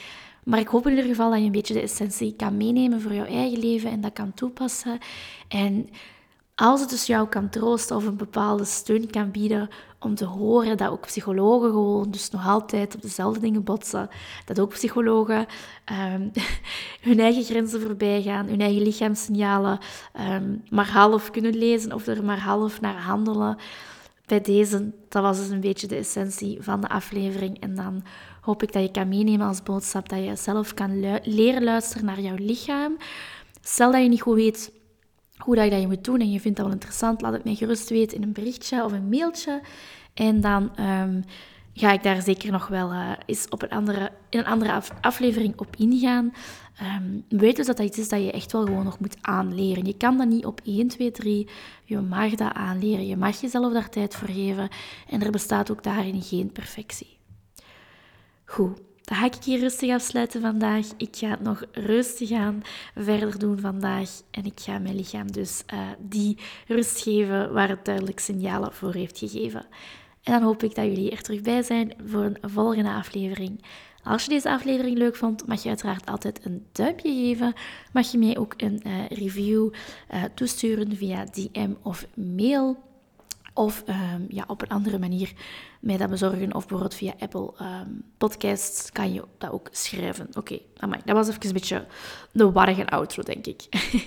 Maar 0.43 0.60
ik 0.60 0.67
hoop 0.67 0.86
in 0.86 0.91
ieder 0.91 1.10
geval 1.10 1.30
dat 1.30 1.39
je 1.39 1.45
een 1.45 1.52
beetje 1.52 1.73
de 1.73 1.82
essentie 1.82 2.36
kan 2.36 2.58
meenemen 2.58 3.02
voor 3.02 3.13
jouw 3.13 3.26
eigen 3.26 3.60
leven 3.60 3.91
en 3.91 4.02
dat 4.02 4.13
kan 4.13 4.34
toepassen. 4.34 4.97
En 5.47 5.89
als 6.56 6.80
het 6.80 6.89
dus 6.89 7.06
jou 7.06 7.28
kan 7.28 7.50
troosten 7.50 7.96
of 7.96 8.06
een 8.06 8.18
bepaalde 8.18 8.66
steun 8.66 9.10
kan 9.10 9.32
bieden 9.32 9.70
om 10.00 10.16
te 10.16 10.26
horen 10.26 10.78
dat 10.78 10.89
ook 10.89 11.06
psychologen 11.06 11.70
gewoon 11.70 12.12
dus 12.12 12.30
nog 12.30 12.48
altijd 12.48 12.96
op 12.96 13.02
dezelfde 13.02 13.39
dingen 13.39 13.63
botsen, 13.63 14.10
dat 14.46 14.60
ook 14.60 14.70
psychologen 14.70 15.46
um, 16.13 16.32
hun 17.10 17.20
eigen 17.20 17.44
grenzen 17.44 17.82
voorbij 17.82 18.22
gaan, 18.22 18.48
hun 18.48 18.62
eigen 18.62 18.82
lichaamssignalen 18.82 19.80
um, 20.20 20.63
maar 20.70 20.89
half 20.89 21.32
kunnen 21.32 21.58
lezen 21.58 21.94
of 21.94 22.08
er 22.08 22.24
maar 22.24 22.39
half 22.39 22.82
naar 22.82 23.02
handelen. 23.02 23.58
Bij 24.26 24.42
deze, 24.42 24.92
dat 25.10 25.22
was 25.22 25.38
dus 25.38 25.50
een 25.50 25.60
beetje 25.60 25.88
de 25.88 25.96
essentie 25.96 26.62
van 26.62 26.82
de 26.82 26.89
aflevering. 26.89 27.60
En 27.60 27.76
dan 27.76 28.04
hoop 28.42 28.63
ik 28.63 28.72
dat 28.74 28.84
je 28.84 28.92
kan 28.92 29.08
meenemen 29.08 29.48
als 29.48 29.63
boodschap 29.63 30.10
dat 30.10 30.24
je 30.24 30.36
zelf 30.36 30.74
kan 30.74 31.20
leren 31.24 31.63
luisteren 31.63 32.06
naar 32.06 32.20
jouw 32.20 32.36
lichaam. 32.36 32.98
Stel 33.62 33.92
dat 33.92 34.02
je 34.02 34.08
niet 34.08 34.22
goed 34.22 34.36
weet 34.36 34.72
hoe 35.44 35.56
dat 35.56 35.64
je 35.64 35.72
dat 35.72 35.88
moet 35.88 36.04
doen 36.04 36.20
en 36.20 36.32
je 36.32 36.40
vindt 36.40 36.58
dat 36.58 36.66
wel 36.66 36.76
interessant, 36.76 37.22
laat 37.22 37.34
het 37.34 37.44
mij 37.44 37.56
gerust 37.56 37.90
weten 37.90 38.18
in 38.18 38.24
een 38.24 38.32
berichtje 38.32 38.84
of 38.84 38.92
een 38.92 39.10
mailtje. 39.10 39.62
En 40.14 40.42
dan 40.42 40.72
um, 40.80 41.24
ga 41.74 41.92
ik 41.92 42.04
daar 42.04 42.22
zeker 42.22 42.52
nog 42.52 42.68
wel 42.68 42.92
uh, 42.92 43.12
eens 43.26 43.50
op 43.50 43.62
een 43.62 43.70
andere, 43.70 44.12
in 44.30 44.40
een 44.40 44.46
andere 44.46 44.82
aflevering 45.02 45.60
op 45.60 45.76
ingaan. 45.76 46.34
Um, 46.82 47.26
weet 47.30 47.56
dus 47.56 47.66
dat 47.66 47.78
dat 47.78 47.86
iets 47.86 47.98
is 47.98 48.10
dat 48.10 48.24
je 48.24 48.32
echt 48.32 48.52
wel 48.52 48.66
gewoon 48.66 48.84
nog 48.84 49.00
moet 49.00 49.18
aanleren. 49.22 49.86
Je 49.86 49.98
kan 49.98 50.18
dat 50.18 50.28
niet 50.28 50.46
op 50.46 50.62
1, 50.64 50.88
2, 50.88 51.12
3. 51.12 51.50
Je 51.84 52.00
mag 52.00 52.36
dat 52.36 52.54
aanleren. 52.54 53.08
Je 53.08 53.18
mag 53.18 53.42
jezelf 53.42 53.74
daar 53.74 53.90
tijd 53.90 54.16
voor 54.16 54.30
geven. 54.30 54.70
En 55.10 55.22
er 55.22 55.32
bestaat 55.32 55.72
ook 55.72 55.84
daarin 55.84 56.22
geen 56.22 56.52
perfectie. 56.52 57.18
Goed, 58.46 58.80
dan 59.04 59.18
ga 59.18 59.26
ik 59.26 59.44
hier 59.44 59.60
rustig 59.60 59.92
afsluiten 59.92 60.42
vandaag. 60.42 60.88
Ik 60.98 61.16
ga 61.16 61.30
het 61.30 61.42
nog 61.42 61.63
rustig 61.72 62.32
aan 62.32 62.62
verder 62.96 63.39
doen 63.39 63.60
vandaag. 63.60 64.10
En 64.32 64.46
ik 64.46 64.60
ga 64.60 64.80
mijn 64.80 64.96
lichaam 64.96 65.32
dus 65.32 65.63
uh, 65.74 65.80
die 66.00 66.38
rust 66.68 67.02
geven 67.02 67.54
waar 67.54 67.70
het 67.70 67.86
duidelijk 67.86 68.20
signalen 68.20 68.74
voor 68.74 68.94
heeft 68.94 69.18
gegeven. 69.18 69.66
En 70.24 70.34
dan 70.34 70.42
hoop 70.42 70.63
ik 70.63 70.76
dat 70.76 70.86
jullie 70.86 71.12
er 71.12 71.22
terug 71.22 71.42
bij 71.42 71.63
zijn 71.63 71.94
voor 72.06 72.24
een 72.24 72.38
volgende 72.42 72.92
aflevering. 72.92 73.63
Als 74.04 74.24
je 74.24 74.30
deze 74.30 74.50
aflevering 74.50 74.98
leuk 74.98 75.16
vond, 75.16 75.48
mag 75.48 75.63
je 75.63 75.70
uiteraard 75.70 76.06
altijd 76.06 76.46
een 76.46 76.66
duimpje 76.72 77.13
geven. 77.13 77.54
Mag 77.94 78.12
je 78.12 78.18
mij 78.18 78.38
ook 78.38 78.54
een 78.58 78.82
uh, 78.88 79.08
review 79.10 79.74
uh, 80.13 80.24
toesturen 80.34 80.96
via 80.96 81.26
DM 81.26 81.74
of 81.82 82.06
mail. 82.16 82.93
Of 83.54 83.84
um, 83.88 84.26
ja, 84.30 84.44
op 84.48 84.62
een 84.62 84.70
andere 84.70 85.00
manier 85.00 85.34
mij 85.80 85.98
dat 85.98 86.10
bezorgen. 86.10 86.56
Of 86.56 86.68
bijvoorbeeld 86.68 86.96
via 86.96 87.13
Apple 87.20 87.54
um, 87.62 88.04
Podcasts 88.18 88.92
kan 88.92 89.13
je 89.13 89.24
dat 89.38 89.52
ook 89.52 89.68
schrijven. 89.72 90.28
Oké, 90.34 90.60
dat 91.06 91.16
was 91.16 91.28
even 91.28 91.46
een 91.46 91.54
beetje 91.54 91.86
de 92.32 92.52
warrige 92.52 92.88
outro, 92.88 93.24
denk 93.24 93.46
ik. 93.46 93.63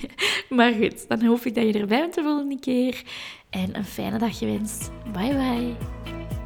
maar 0.56 0.72
goed, 0.72 1.09
dan 1.09 1.24
hoop 1.24 1.40
ik 1.40 1.54
dat 1.54 1.64
je 1.64 1.72
erbij 1.72 2.00
bent 2.00 2.14
de 2.14 2.22
volgende 2.22 2.59
keer. 2.59 3.02
En 3.50 3.76
een 3.76 3.85
fijne 3.85 4.18
dag 4.18 4.38
gewenst. 4.38 4.90
Bye 5.12 5.35
bye. 5.35 6.45